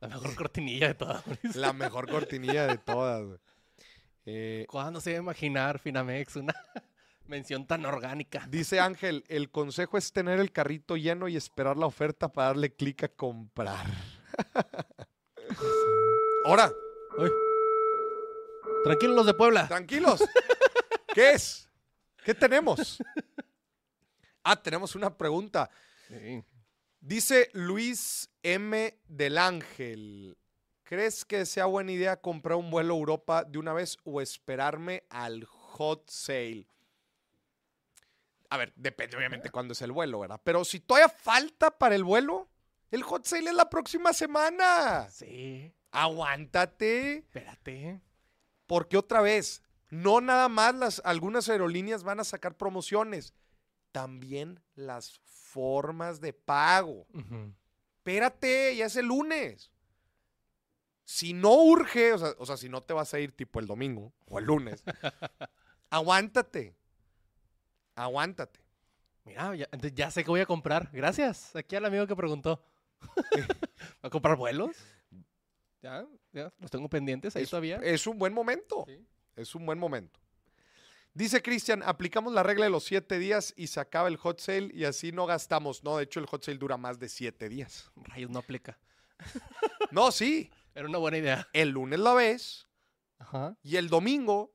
[0.00, 1.24] La mejor cortinilla de todas.
[1.54, 3.24] La mejor cortinilla de todas.
[3.24, 3.38] güey.
[4.26, 6.54] Eh, ¿Cuándo se iba a imaginar Finamex una
[7.26, 8.46] mención tan orgánica?
[8.48, 12.74] dice Ángel, el consejo es tener el carrito lleno y esperar la oferta para darle
[12.74, 13.86] clic a comprar.
[16.44, 16.72] Ahora,
[17.18, 17.30] Uy.
[18.84, 19.68] Tranquilos los de Puebla.
[19.68, 20.24] tranquilos.
[21.14, 21.68] ¿Qué es?
[22.24, 23.02] ¿Qué tenemos?
[24.42, 25.68] Ah, tenemos una pregunta.
[26.08, 26.42] Sí.
[27.00, 28.98] Dice Luis M.
[29.08, 30.36] del Ángel.
[30.84, 35.04] ¿Crees que sea buena idea comprar un vuelo a Europa de una vez o esperarme
[35.08, 36.66] al hot sale?
[38.50, 40.40] A ver, depende obviamente cuándo es el vuelo, ¿verdad?
[40.44, 42.50] Pero si todavía falta para el vuelo,
[42.90, 45.08] el hot sale es la próxima semana.
[45.10, 45.72] Sí.
[45.92, 47.18] Aguántate.
[47.18, 48.02] Espérate.
[48.66, 53.32] Porque otra vez, no nada más las, algunas aerolíneas van a sacar promociones,
[53.92, 57.06] también las formas de pago.
[57.14, 57.52] Ujú.
[57.98, 59.70] Espérate, ya es el lunes.
[61.04, 63.66] Si no urge, o sea, o sea, si no te vas a ir tipo el
[63.66, 64.82] domingo o el lunes,
[65.90, 66.76] aguántate.
[67.94, 68.60] Aguántate.
[69.24, 70.88] Mira, ya, ya sé que voy a comprar.
[70.92, 71.54] Gracias.
[71.56, 72.62] Aquí al amigo que preguntó.
[74.02, 74.76] ¿Va a comprar vuelos?
[75.82, 77.76] Ya, ya, los tengo pendientes ahí Es, todavía.
[77.82, 78.84] es un buen momento.
[78.86, 79.04] Sí.
[79.36, 80.20] Es un buen momento.
[81.20, 84.70] Dice Cristian, aplicamos la regla de los siete días y se acaba el hot sale
[84.72, 85.84] y así no gastamos.
[85.84, 87.90] No, de hecho el hot sale dura más de siete días.
[87.94, 88.78] Rayos, no aplica.
[89.90, 90.50] No, sí.
[90.74, 91.46] Era una buena idea.
[91.52, 92.68] El lunes la ves
[93.18, 93.54] Ajá.
[93.62, 94.54] y el domingo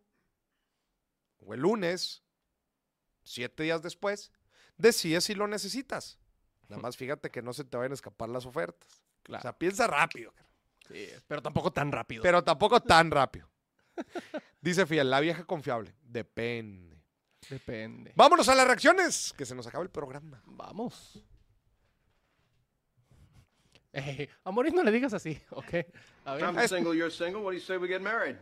[1.38, 2.24] o el lunes,
[3.24, 4.32] siete días después,
[4.76, 6.18] decides si lo necesitas.
[6.68, 9.03] Nada más fíjate que no se te vayan a escapar las ofertas.
[9.22, 9.39] Claro.
[9.39, 10.34] O sea, piensa rápido.
[10.88, 12.24] Sí, pero tampoco tan rápido.
[12.24, 13.47] pero tampoco tan rápido.
[14.62, 15.93] Dice Fiel, la vieja confiable.
[16.02, 16.98] Depende.
[17.50, 18.14] Depende.
[18.16, 20.41] Vámonos a las reacciones, que se nos acaba el programa.
[20.46, 21.22] Vamos.
[23.93, 25.74] Eh, a Moris no le digas así, ¿ok?
[26.26, 26.43] A ver.
[26.43, 27.41] I'm single, you're single.
[27.41, 28.38] What do you say we get married?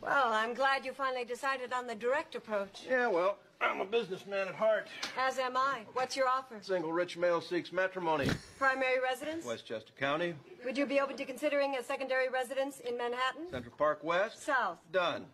[0.00, 2.86] Well, I'm glad you finally decided on the direct approach.
[2.88, 4.86] Yeah, well, I'm a businessman at heart.
[5.18, 5.80] As am I.
[5.92, 6.58] What's your offer?
[6.60, 8.28] Single rich male seeks matrimony.
[8.56, 9.44] Primary residence?
[9.44, 10.34] Westchester County,
[10.64, 13.50] Would you be open to considering a secondary residence in Manhattan?
[13.50, 14.44] Central Park West.
[14.44, 14.78] South.
[14.92, 15.26] Done.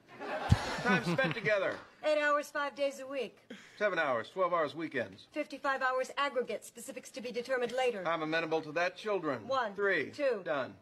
[0.83, 1.75] Time spent together.
[2.03, 3.37] Eight hours, five days a week.
[3.79, 5.27] Seven hours, 12 hours weekends.
[5.33, 6.65] 55 hours aggregate.
[6.65, 8.03] Specifics to be determined later.
[8.07, 8.97] I'm amenable to that.
[8.97, 9.41] Children.
[9.47, 10.11] One, Three.
[10.11, 10.41] two.
[10.45, 10.73] Done.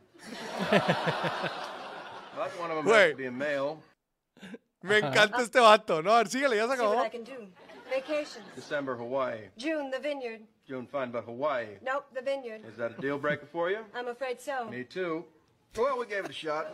[2.35, 2.99] But one of them Wait.
[2.99, 3.79] has to be a male.
[4.83, 6.03] Me encanta este vato.
[6.03, 6.97] No, a ver, síguele, ya se acabó.
[6.97, 8.55] Vacations.
[8.57, 9.51] December, Hawaii.
[9.59, 10.41] June, the vineyard.
[10.67, 11.77] June fine, but Hawaii.
[11.83, 12.63] Nope, the vineyard.
[12.67, 13.81] Is that a deal breaker for you?
[13.95, 14.65] I'm afraid so.
[14.71, 15.25] Me too.
[15.77, 16.67] Well, we gave it a shot.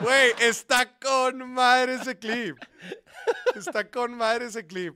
[0.00, 2.56] Güey, está con madre ese clip.
[3.54, 4.94] Está con madre ese clip.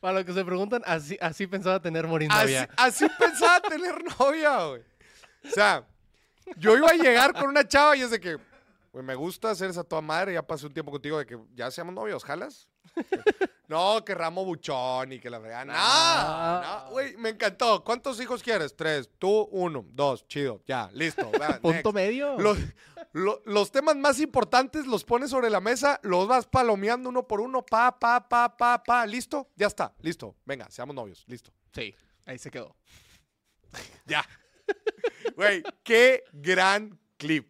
[0.00, 2.68] Para los que se preguntan, así, así pensaba tener morir Así, novia.
[2.76, 4.82] así pensaba tener novia, güey.
[5.44, 5.84] O sea,
[6.56, 8.38] yo iba a llegar con una chava y es de que,
[8.92, 10.34] güey, me gusta hacer esa toda madre.
[10.34, 12.68] Ya pasé un tiempo contigo de que ya seamos novios, ¿jalas?
[13.70, 15.64] No, que ramo buchón y que la verdad.
[15.64, 16.82] No, Ah.
[16.86, 17.84] no, güey, me encantó.
[17.84, 18.74] ¿Cuántos hijos quieres?
[18.74, 19.08] Tres.
[19.16, 19.84] Tú, uno.
[19.92, 20.26] Dos.
[20.26, 20.60] Chido.
[20.66, 21.30] Ya, listo.
[21.40, 21.94] va, Punto next.
[21.94, 22.36] medio.
[22.36, 22.58] Los,
[23.12, 27.40] lo- los temas más importantes los pones sobre la mesa, los vas palomeando uno por
[27.40, 31.52] uno, pa, pa, pa, pa, pa, listo, ya está, listo, venga, seamos novios, listo.
[31.72, 31.94] Sí,
[32.26, 32.74] ahí se quedó.
[34.04, 34.24] Ya.
[35.36, 37.48] Güey, qué gran clip.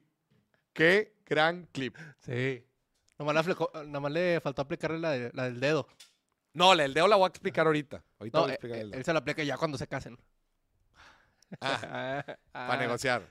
[0.75, 1.97] Qué gran clip.
[2.19, 2.67] Sí.
[3.19, 5.87] Nomás, le aflecó- nomás le faltó aplicarle la, de- la del dedo.
[6.53, 8.03] No, la del dedo la voy a explicar ahorita.
[8.19, 9.05] Ahorita No, voy a eh, explicar eh, el él dedo.
[9.05, 10.19] se lo aplica ya cuando se casen.
[11.61, 13.23] Ah, Ah, para negociar.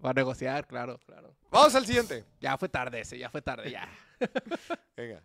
[0.00, 1.34] Para negociar, claro, claro.
[1.50, 2.24] Vamos al siguiente.
[2.40, 3.88] Ya fue tarde ese, ya fue tarde, ya.
[4.96, 5.22] Venga.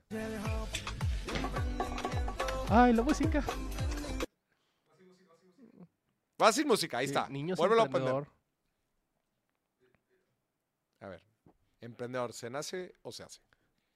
[2.70, 3.44] Ay, la música.
[6.42, 7.30] Va sin música, ahí está.
[7.30, 8.08] Niños Vuélvelo a poner.
[8.08, 8.34] emprendedor.
[11.02, 11.24] A ver.
[11.84, 13.42] Emprendedor, ¿se nace o se hace?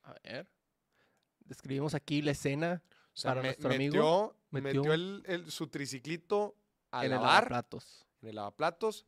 [0.04, 0.48] A ver.
[1.46, 2.82] Describimos aquí la escena
[3.14, 6.56] O sea, Para me- nuestro metió, amigo, metió, metió- el, el- su triciclito
[6.92, 8.06] a en el lavar platos.
[8.22, 9.06] en el lavaplatos.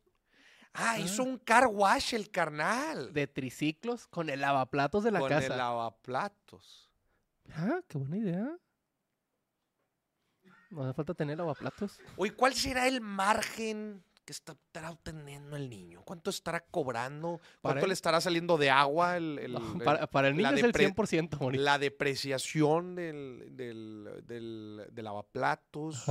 [0.72, 0.98] Ah, Ah.
[0.98, 3.12] hizo un car wash el carnal.
[3.12, 5.46] De triciclos con el lavaplatos de la con casa.
[5.46, 6.90] el lavaplatos.
[7.52, 8.56] Ah, qué buena idea.
[10.70, 11.98] No hace falta tener lavaplatos.
[12.16, 16.02] Oye, ¿cuál será el margen que está- estará obteniendo el niño?
[16.04, 17.40] ¿Cuánto estará cobrando?
[17.60, 19.16] ¿Cuánto él- le estará saliendo de agua?
[19.16, 21.58] El, el- No, para, para el niño es el depre- 100%, Moni.
[21.58, 26.04] la depreciación del, del, del- del lavaplatos,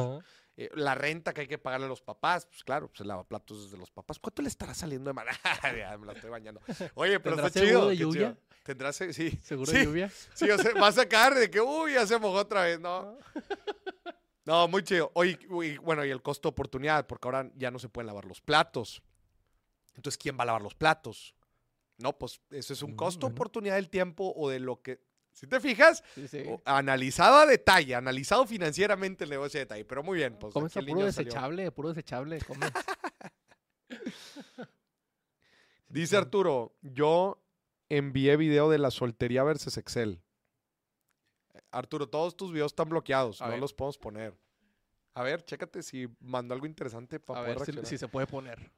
[0.57, 3.65] eh, la renta que hay que pagarle a los papás, pues claro, pues el lavaplatos
[3.65, 4.19] es de los papás.
[4.19, 5.31] ¿Cuánto le estará saliendo de mano?
[5.77, 6.59] ya me la estoy bañando.
[6.95, 7.87] Oye, pero ¿Tendrá está chido.
[7.87, 8.09] de chido.
[8.11, 8.37] lluvia?
[8.63, 9.31] ¿Tendrá se- sí.
[9.41, 10.11] ¿Seguro sí, de lluvia?
[10.33, 13.03] Sí, o sea, va a sacar de que, uy, ya se mojó otra vez, ¿no?
[13.03, 13.17] No,
[14.69, 15.11] muy chido.
[15.13, 18.25] Oye, uy, bueno, y el costo de oportunidad, porque ahora ya no se pueden lavar
[18.25, 19.01] los platos.
[19.95, 21.35] Entonces, ¿quién va a lavar los platos?
[21.97, 23.33] No, pues eso es un Mm, costo bueno.
[23.35, 25.01] oportunidad del tiempo o de lo que.
[25.33, 26.43] Si te fijas, Sí, sí.
[26.47, 30.37] o- analizado a detalle, analizado financieramente el negocio a detalle, pero muy bien.
[30.39, 31.31] Pues, Comes a puro niño salió.
[31.31, 32.39] desechable, puro desechable.
[35.89, 37.41] Dice Arturo, yo
[37.89, 40.21] envié video de la soltería versus Excel.
[41.71, 43.59] Arturo, todos tus videos están bloqueados, A no ver.
[43.59, 44.33] los podemos poner.
[45.13, 48.71] A ver, chécate si mandó algo interesante para A poder ver si, se puede poner.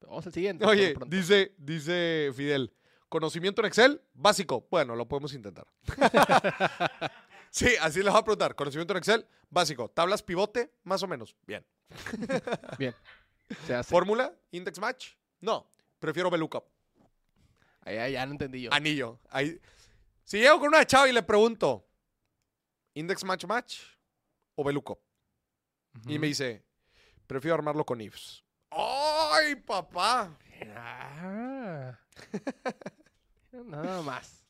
[0.00, 0.64] Vamos al siguiente.
[0.64, 2.72] Oye, dice, dice Fidel,
[3.08, 4.66] conocimiento en Excel, básico.
[4.70, 5.66] Bueno, lo podemos intentar.
[7.50, 8.54] sí, así les voy a preguntar.
[8.54, 9.88] Conocimiento en Excel, básico.
[9.88, 11.36] Tablas pivote, más o menos.
[11.46, 11.64] Bien.
[12.78, 12.94] Bien.
[13.66, 13.90] Se hace.
[13.90, 15.14] Fórmula, index match.
[15.40, 15.66] No,
[15.98, 16.77] prefiero VLOOKUP.
[17.88, 18.72] Ahí, ahí ya no entendí yo.
[18.72, 19.18] Anillo.
[19.30, 19.58] Ahí.
[20.24, 21.88] Si llego con una chava y le pregunto,
[22.94, 23.80] ¿index match match
[24.56, 24.98] o VLOOKUP?
[26.04, 26.20] Y Ujú.
[26.20, 26.62] me dice,
[27.26, 28.44] prefiero armarlo con ifs.
[28.70, 30.36] ¡Ay, papá!
[30.76, 31.98] Ah.
[33.52, 34.44] Nada más.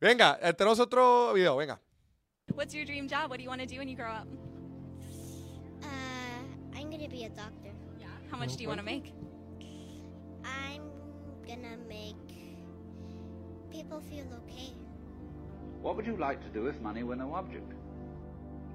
[0.00, 1.80] Venga, eh, tenemos otro video, venga.
[2.54, 3.30] What's your dream job?
[3.30, 4.26] What do you want to do when you grow up?
[5.82, 7.72] Uh, I'm gonna be a doctor.
[8.00, 8.08] Yeah.
[8.32, 9.14] How much do you want to make?
[10.42, 10.82] I'm
[11.46, 12.16] gonna make
[13.70, 14.72] people feel okay.
[15.82, 17.72] What would you like to do if money were no object?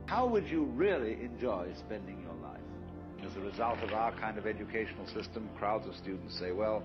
[0.05, 2.61] How would you really enjoy spending your life?
[3.25, 6.83] As a result of our kind of educational system, crowds of students say, well,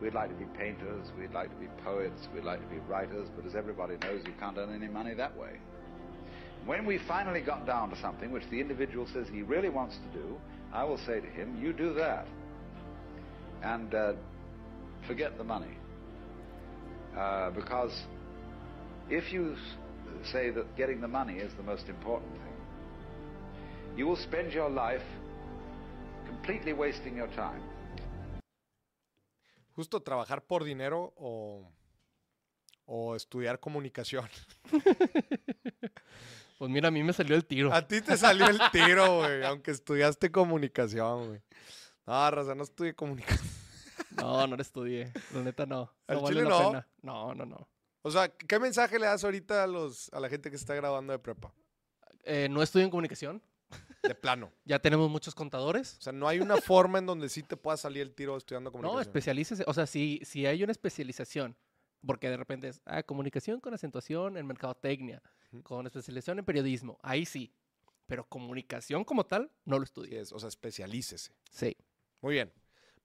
[0.00, 3.28] we'd like to be painters, we'd like to be poets, we'd like to be writers,
[3.36, 5.58] but as everybody knows, you can't earn any money that way.
[6.66, 10.18] When we finally got down to something which the individual says he really wants to
[10.18, 10.36] do,
[10.72, 12.26] I will say to him, you do that.
[13.62, 14.12] And uh,
[15.06, 15.78] forget the money.
[17.16, 17.92] Uh, because
[19.10, 19.56] if you
[20.24, 22.56] say that getting the money is the most important thing,
[23.96, 25.04] you will spend your life
[26.26, 27.60] completely wasting your time.
[29.74, 31.70] Justo trabajar por dinero o,
[32.86, 34.28] o estudiar comunicación?
[36.58, 37.72] Pues mira, a mí me salió el tiro.
[37.72, 41.40] A ti te salió el tiro, güey, aunque estudiaste comunicación, güey.
[42.04, 43.48] No, Raza, no estudié comunicación.
[44.18, 45.12] No, no la estudié.
[45.32, 45.92] La neta no.
[46.06, 46.66] ¿Al No vale chile la no?
[46.70, 46.88] pena.
[47.02, 47.68] No, no, no.
[48.02, 51.12] O sea, ¿qué mensaje le das ahorita a, los, a la gente que está graduando
[51.12, 51.52] de prepa?
[52.24, 53.42] Eh, no estudio en comunicación.
[54.02, 54.50] De plano.
[54.64, 55.96] Ya tenemos muchos contadores.
[55.98, 58.68] O sea, no hay una forma en donde sí te pueda salir el tiro estudiando
[58.68, 59.02] No, comunicación.
[59.02, 59.64] especialícese.
[59.66, 61.56] O sea, si, si hay una especialización,
[62.06, 65.62] porque de repente es ah, comunicación con acentuación en mercadotecnia, Ujú.
[65.62, 67.52] con especialización en periodismo, ahí sí.
[68.06, 70.20] Pero comunicación como tal, no lo Sí estudié.
[70.20, 71.34] es, o sea, especialícese.
[71.50, 71.76] Sí.
[72.22, 72.52] Muy bien.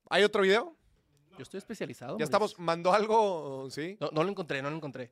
[0.09, 0.77] ¿Hay otro video?
[1.37, 2.17] Yo estoy especializado.
[2.17, 2.59] Ya estamos.
[2.59, 3.67] ¿Mandó algo?
[3.69, 3.97] ¿Sí?
[3.99, 5.11] No, no lo encontré, no lo encontré.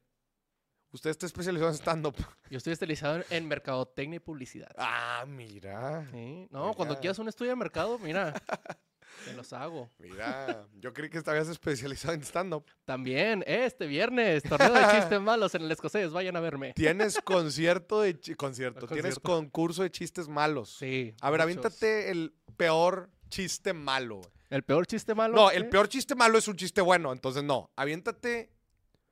[0.94, 2.16] Usted está especializado en stand-up.
[2.50, 4.72] Yo estoy especializado en, mercadotecnia y publicidad.
[4.78, 6.06] Ah, mira.
[6.12, 8.34] Sí, No, cuando quieras un estudio de mercado, mira,
[9.26, 9.90] te los hago.
[10.00, 12.66] Mira, yo creí que estabas especializado en stand-up.
[12.84, 16.74] También, este viernes, torneo de chistes malos en el escocés, vayan a verme.
[16.74, 18.20] Tienes concierto de...
[18.36, 18.86] concierto.
[18.86, 19.22] Tienes concierto.
[19.22, 20.76] concurso de chistes malos.
[20.78, 21.16] Sí.
[21.22, 21.44] A ver, muchos.
[21.44, 24.20] aviéntate el peor chiste malo.
[24.52, 25.34] ¿El peor chiste malo?
[25.34, 27.72] No, el peor chiste malo es un chiste bueno, entonces no.
[27.78, 28.54] Aviéntate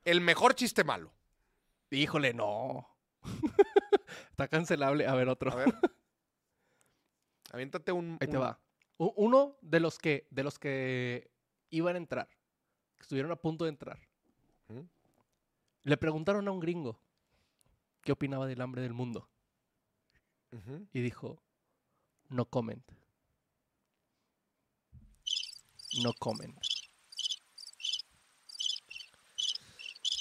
[0.04, 1.14] el mejor chiste malo.
[1.90, 2.86] Híjole, no.
[4.30, 5.06] Está cancelable.
[5.06, 5.50] A ver, otro.
[5.50, 5.74] A ver.
[7.52, 8.18] Aviéntate un...
[8.20, 8.60] Ahí te va.
[8.98, 11.30] Uno de los que, de los que
[11.70, 12.28] iban a entrar,
[12.98, 13.98] que estuvieron a punto de entrar,
[15.84, 17.00] le preguntaron a un gringo
[18.02, 19.26] qué opinaba del hambre del mundo.
[20.92, 21.42] Y dijo,
[22.28, 22.84] no comment.
[26.02, 26.56] No comment.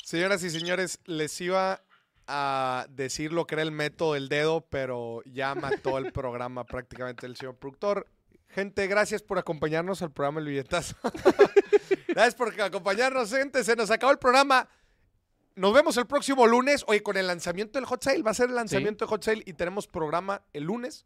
[0.03, 1.84] Señoras y señores, les iba
[2.26, 7.28] a decir lo que era el método del dedo, pero ya mató el programa prácticamente
[7.28, 8.07] el señor productor.
[8.47, 10.95] Gente, gracias por acompañarnos al programa El Billetazo.
[12.07, 13.63] gracias por acompañarnos, gente.
[13.63, 14.67] Se nos acabó el programa.
[15.55, 16.84] Nos vemos el próximo lunes.
[16.88, 18.24] Oye, con el lanzamiento del Hot Sale.
[18.24, 21.05] Va a ser el lanzamiento del Hot Sale y tenemos programa el lunes.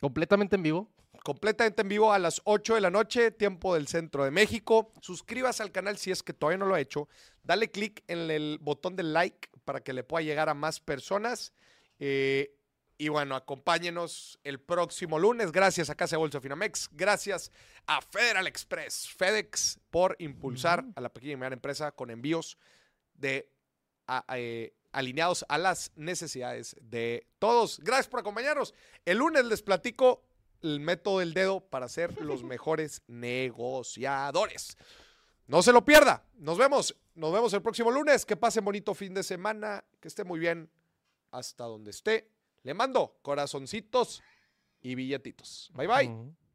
[0.00, 0.88] Completamente en vivo.
[1.24, 4.92] Completamente en vivo a las 8 de la noche, tiempo del centro de México.
[5.00, 7.08] Suscríbase al canal si es que todavía no lo ha hecho.
[7.42, 11.52] Dale click en el botón de like para que le pueda llegar a más personas.
[11.98, 12.54] Eh,
[12.96, 15.52] y bueno, acompáñenos el próximo lunes.
[15.52, 16.88] Gracias a Casa de Bolsa Finamex.
[16.92, 17.52] Gracias
[17.86, 22.58] a Federal Express, FedEx, por impulsar a la pequeña y mediana empresa con envíos
[23.14, 23.50] de
[24.08, 27.78] a- eh, alineados a las necesidades de todos.
[27.80, 28.74] Gracias por acompañarnos.
[29.04, 30.24] El lunes les platico
[30.62, 34.76] el método del dedo para ser los mejores negociadores.
[35.46, 36.24] No se lo pierda.
[36.34, 36.94] Nos vemos.
[37.14, 38.24] Nos vemos el próximo lunes.
[38.24, 39.84] Que pasen bonito fin de semana.
[40.00, 40.70] Que esté muy bien.
[41.30, 42.30] Hasta donde esté.
[42.62, 44.22] Le mando corazoncitos
[44.80, 45.70] y billetitos.
[45.74, 46.47] Bye bye.